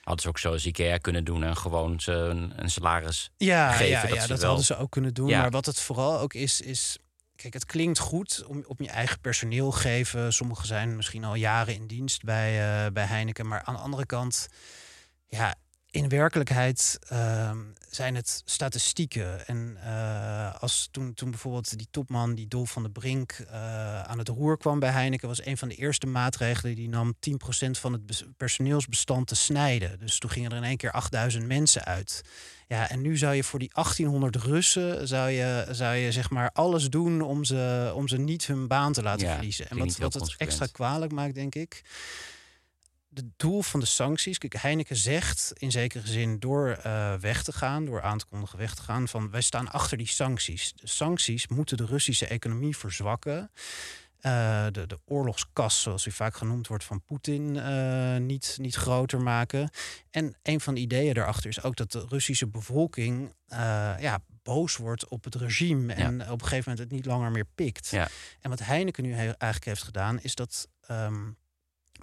Hadden 0.00 0.22
ze 0.22 0.28
ook 0.28 0.38
zoals 0.38 0.66
IKEA 0.66 0.98
kunnen 0.98 1.24
doen 1.24 1.44
en 1.44 1.56
gewoon 1.56 2.00
ze 2.00 2.12
een, 2.12 2.52
een 2.56 2.70
salaris 2.70 3.30
ja, 3.36 3.72
geven. 3.72 3.88
Ja, 3.88 4.06
dat, 4.06 4.16
ja, 4.16 4.26
dat 4.26 4.42
hadden 4.42 4.64
ze 4.64 4.76
ook 4.76 4.90
kunnen 4.90 5.14
doen. 5.14 5.30
Maar 5.30 5.50
wat 5.50 5.66
het 5.66 5.80
vooral 5.80 6.18
ook 6.18 6.34
is, 6.34 6.60
is 6.60 6.98
Kijk, 7.36 7.54
het 7.54 7.64
klinkt 7.64 7.98
goed 7.98 8.44
om 8.46 8.64
op 8.66 8.80
je 8.80 8.88
eigen 8.88 9.20
personeel 9.20 9.70
geven. 9.70 10.32
Sommigen 10.32 10.66
zijn 10.66 10.96
misschien 10.96 11.24
al 11.24 11.34
jaren 11.34 11.74
in 11.74 11.86
dienst 11.86 12.22
bij, 12.22 12.84
uh, 12.84 12.92
bij 12.92 13.04
Heineken. 13.04 13.48
Maar 13.48 13.62
aan 13.62 13.74
de 13.74 13.80
andere 13.80 14.06
kant, 14.06 14.48
ja, 15.26 15.54
in 15.94 16.08
werkelijkheid 16.08 16.98
uh, 17.12 17.50
zijn 17.90 18.14
het 18.14 18.42
statistieken. 18.44 19.46
En 19.46 19.78
uh, 19.84 20.54
als 20.60 20.88
toen, 20.90 21.14
toen 21.14 21.30
bijvoorbeeld 21.30 21.78
die 21.78 21.86
topman, 21.90 22.34
die 22.34 22.48
Dolf 22.48 22.70
van 22.70 22.82
de 22.82 22.90
Brink, 22.90 23.38
uh, 23.38 24.02
aan 24.02 24.18
het 24.18 24.28
roer 24.28 24.58
kwam 24.58 24.78
bij 24.78 24.90
Heineken, 24.90 25.28
was 25.28 25.46
een 25.46 25.56
van 25.56 25.68
de 25.68 25.74
eerste 25.74 26.06
maatregelen 26.06 26.74
die 26.74 26.88
nam 26.88 27.14
10% 27.14 27.70
van 27.70 27.92
het 27.92 28.24
personeelsbestand 28.36 29.26
te 29.26 29.34
snijden. 29.34 29.98
Dus 29.98 30.18
toen 30.18 30.30
gingen 30.30 30.50
er 30.50 30.56
in 30.56 30.64
één 30.64 30.76
keer 30.76 30.90
8000 30.90 31.46
mensen 31.46 31.84
uit. 31.84 32.22
Ja, 32.68 32.90
en 32.90 33.00
nu 33.00 33.16
zou 33.16 33.34
je 33.34 33.44
voor 33.44 33.58
die 33.58 33.70
1800 33.72 34.36
Russen, 34.36 35.08
zou 35.08 35.30
je, 35.30 35.66
zou 35.70 35.94
je 35.94 36.12
zeg 36.12 36.30
maar 36.30 36.50
alles 36.52 36.90
doen 36.90 37.20
om 37.20 37.44
ze, 37.44 37.92
om 37.94 38.08
ze 38.08 38.16
niet 38.16 38.46
hun 38.46 38.68
baan 38.68 38.92
te 38.92 39.02
laten 39.02 39.28
verliezen. 39.28 39.68
En 39.68 39.78
wat, 39.78 39.96
wat 39.96 40.14
het 40.14 40.34
extra 40.36 40.66
kwalijk 40.66 41.12
maakt, 41.12 41.34
denk 41.34 41.54
ik 41.54 41.82
het 43.14 43.26
doel 43.36 43.62
van 43.62 43.80
de 43.80 43.86
sancties. 43.86 44.38
Kijk, 44.38 44.54
Heineken 44.54 44.96
zegt 44.96 45.52
in 45.54 45.70
zekere 45.70 46.06
zin 46.06 46.38
door 46.38 46.78
uh, 46.86 47.14
weg 47.14 47.42
te 47.42 47.52
gaan, 47.52 47.84
door 47.84 48.02
aan 48.02 48.18
te 48.18 48.26
kondigen 48.26 48.58
weg 48.58 48.74
te 48.74 48.82
gaan, 48.82 49.08
van 49.08 49.30
wij 49.30 49.40
staan 49.40 49.70
achter 49.70 49.98
die 49.98 50.06
sancties. 50.06 50.72
De 50.76 50.88
sancties 50.88 51.48
moeten 51.48 51.76
de 51.76 51.86
Russische 51.86 52.26
economie 52.26 52.76
verzwakken. 52.76 53.50
Uh, 54.20 54.66
de, 54.70 54.86
de 54.86 54.98
oorlogskas, 55.04 55.82
zoals 55.82 56.06
u 56.06 56.10
vaak 56.10 56.36
genoemd 56.36 56.66
wordt, 56.66 56.84
van 56.84 57.02
Poetin 57.02 57.54
uh, 57.54 58.16
niet, 58.16 58.56
niet 58.60 58.74
groter 58.74 59.20
maken. 59.20 59.70
En 60.10 60.36
een 60.42 60.60
van 60.60 60.74
de 60.74 60.80
ideeën 60.80 61.14
daarachter 61.14 61.50
is 61.50 61.62
ook 61.62 61.76
dat 61.76 61.92
de 61.92 62.06
Russische 62.08 62.46
bevolking 62.46 63.34
ja, 63.98 64.22
boos 64.42 64.76
wordt 64.76 65.08
op 65.08 65.24
het 65.24 65.34
regime 65.34 65.92
en 65.92 66.20
op 66.20 66.40
een 66.40 66.46
gegeven 66.46 66.70
moment 66.70 66.78
het 66.78 66.90
niet 66.90 67.06
langer 67.06 67.30
meer 67.30 67.46
pikt. 67.54 67.88
Ja. 67.88 68.08
En 68.40 68.50
wat 68.50 68.58
Heineken 68.58 69.02
nu 69.02 69.12
he 69.12 69.22
eigenlijk 69.22 69.64
heeft 69.64 69.82
gedaan, 69.82 70.20
is 70.20 70.34
dat 70.34 70.68
um, 70.90 71.36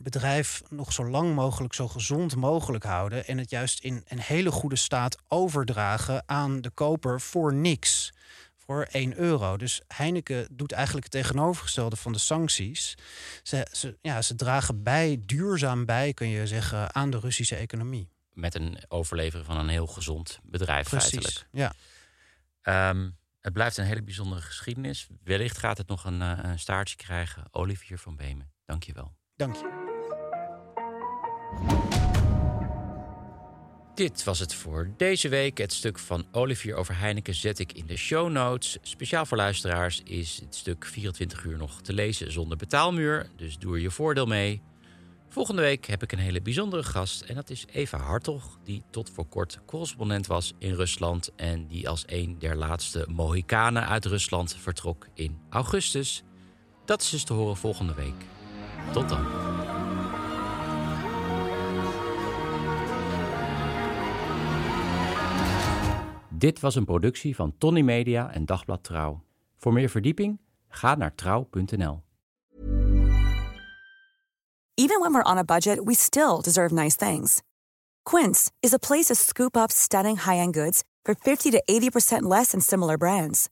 bedrijf 0.02 0.62
nog 0.70 0.94
zo 0.94 1.10
lang 1.10 1.36
mogelijk, 1.36 1.74
zo 1.74 1.88
gezond 1.88 2.36
mogelijk 2.36 2.84
houden. 2.84 3.28
En 3.28 3.38
het 3.38 3.50
juist 3.50 3.80
in 3.80 4.04
een 4.08 4.20
hele 4.20 4.52
goede 4.52 4.76
staat 4.76 5.18
overdragen 5.28 6.24
aan 6.26 6.62
de 6.62 6.70
koper 6.70 7.22
voor 7.22 7.54
niks. 7.54 8.14
Voor 8.56 8.88
1 8.92 9.18
euro. 9.18 9.58
Dus 9.58 9.82
Heineken 9.88 10.48
doet 10.52 10.72
eigenlijk 10.72 11.04
het 11.04 11.14
tegenovergestelde 11.14 11.96
van 11.96 12.12
de 12.12 12.20
sancties. 12.20 12.98
Ze, 13.44 13.68
ze, 13.72 13.98
ja, 14.02 14.22
ze 14.22 14.36
dragen 14.36 14.84
bij, 14.84 15.22
duurzaam 15.26 15.86
bij, 15.86 16.14
kun 16.14 16.28
je 16.28 16.48
zeggen, 16.48 16.96
aan 16.96 17.10
de 17.10 17.20
Russische 17.20 17.56
economie. 17.56 18.10
Met 18.34 18.56
een 18.56 18.78
overlevering 18.88 19.46
van 19.46 19.58
een 19.58 19.68
heel 19.68 19.88
gezond 19.88 20.40
bedrijf 20.44 20.90
Precies. 20.90 21.10
feitelijk. 21.10 21.48
Ja. 21.52 21.74
Ehm, 22.62 23.10
het 23.42 23.54
blijft 23.54 23.78
een 23.78 23.86
hele 23.86 24.04
bijzondere 24.04 24.42
geschiedenis. 24.42 25.08
Wellicht 25.24 25.58
gaat 25.58 25.78
het 25.78 25.88
nog 25.88 26.06
een, 26.06 26.22
eh, 26.22 26.40
een 26.42 26.60
staartje 26.60 26.96
krijgen. 26.96 27.44
Olivier 27.52 27.98
van 28.00 28.16
Beemen, 28.16 28.52
dank 28.66 28.84
je 28.84 28.94
wel. 28.94 29.14
Dank 29.36 29.56
je. 29.56 29.81
Dit 34.02 34.24
was 34.24 34.40
het 34.40 34.54
voor 34.54 34.90
deze 34.98 35.30
week. 35.30 35.58
Het 35.58 35.74
stuk 35.74 36.00
van 36.00 36.26
Olivier 36.32 36.76
over 36.76 36.98
Heineken 36.98 37.36
zet 37.36 37.60
ik 37.60 37.74
in 37.74 37.86
de 37.86 37.98
show 37.98 38.30
notes. 38.30 38.78
Speciaal 38.82 39.26
voor 39.26 39.38
luisteraars 39.38 40.02
is 40.04 40.40
het 40.44 40.56
stuk 40.56 40.86
24 40.86 41.44
uur 41.44 41.58
nog 41.58 41.82
te 41.82 41.94
lezen 41.94 42.32
zonder 42.32 42.58
betaalmuur. 42.58 43.30
Dus 43.36 43.58
doe 43.58 43.76
er 43.76 43.82
je 43.82 43.92
voordeel 43.92 44.26
mee. 44.26 44.62
Volgende 45.30 45.62
week 45.62 45.86
heb 45.86 46.04
ik 46.04 46.12
een 46.12 46.20
hele 46.20 46.42
bijzondere 46.42 46.84
gast. 46.84 47.22
En 47.22 47.36
dat 47.36 47.50
is 47.50 47.66
Eva 47.72 47.98
Hartog, 47.98 48.60
die 48.64 48.84
tot 48.90 49.10
voor 49.10 49.26
kort 49.26 49.60
correspondent 49.66 50.28
was 50.28 50.54
in 50.60 50.74
Rusland. 50.74 51.32
En 51.36 51.68
die 51.68 51.90
als 51.90 52.04
een 52.08 52.40
der 52.40 52.56
laatste 52.56 53.06
Mohikanen 53.10 53.88
uit 53.88 54.06
Rusland 54.06 54.56
vertrok 54.56 55.08
in 55.14 55.40
augustus. 55.50 56.24
Dat 56.86 57.02
is 57.02 57.10
dus 57.10 57.24
te 57.24 57.34
horen 57.34 57.58
volgende 57.58 57.94
week. 57.94 58.26
Tot 58.94 59.10
dan. 59.10 59.26
Dit 66.42 66.60
was 66.60 66.76
een 66.76 66.86
productie 66.86 67.36
van 67.36 67.54
Tony 67.58 67.82
Media 67.82 68.32
en 68.34 68.46
Dagblad 68.46 68.84
Trouw. 68.84 69.24
Voor 69.58 69.74
meer 69.74 69.90
verdieping 69.90 70.40
ga 70.68 70.96
naar 70.96 71.16
trouw.nl. 71.16 72.04
Even 74.74 75.00
when 75.00 75.12
we're 75.12 75.32
on 75.32 75.38
a 75.38 75.44
budget, 75.44 75.80
we 75.84 75.96
still 75.96 76.42
deserve 76.42 76.74
nice 76.74 76.96
things. 76.96 77.42
Quince 78.10 78.52
is 78.60 78.74
a 78.74 78.78
place 78.78 79.06
to 79.06 79.14
scoop 79.14 79.56
up 79.56 79.72
stunning 79.72 80.18
high-end 80.18 80.54
goods 80.54 80.84
for 81.04 81.16
50 81.16 81.52
to 81.52 81.62
80% 81.70 82.30
less 82.30 82.50
than 82.50 82.62
similar 82.62 82.98
brands. 82.98 83.50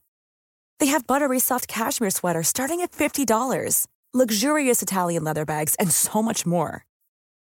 They 0.78 0.90
have 0.90 1.06
buttery 1.06 1.38
soft 1.38 1.66
cashmere 1.66 2.10
sweaters 2.10 2.48
starting 2.48 2.80
at 2.80 2.92
$50, 2.92 3.86
luxurious 4.12 4.82
Italian 4.82 5.24
leather 5.24 5.44
bags, 5.44 5.74
and 5.78 5.90
so 5.90 6.22
much 6.22 6.44
more. 6.44 6.84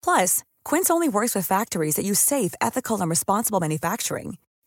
Plus, 0.02 0.42
Quince 0.70 0.90
only 0.90 1.08
works 1.08 1.34
with 1.34 1.46
factories 1.46 1.94
that 1.94 2.04
use 2.04 2.20
safe, 2.20 2.54
ethical, 2.60 3.00
and 3.00 3.10
responsible 3.10 3.60
manufacturing. 3.60 4.36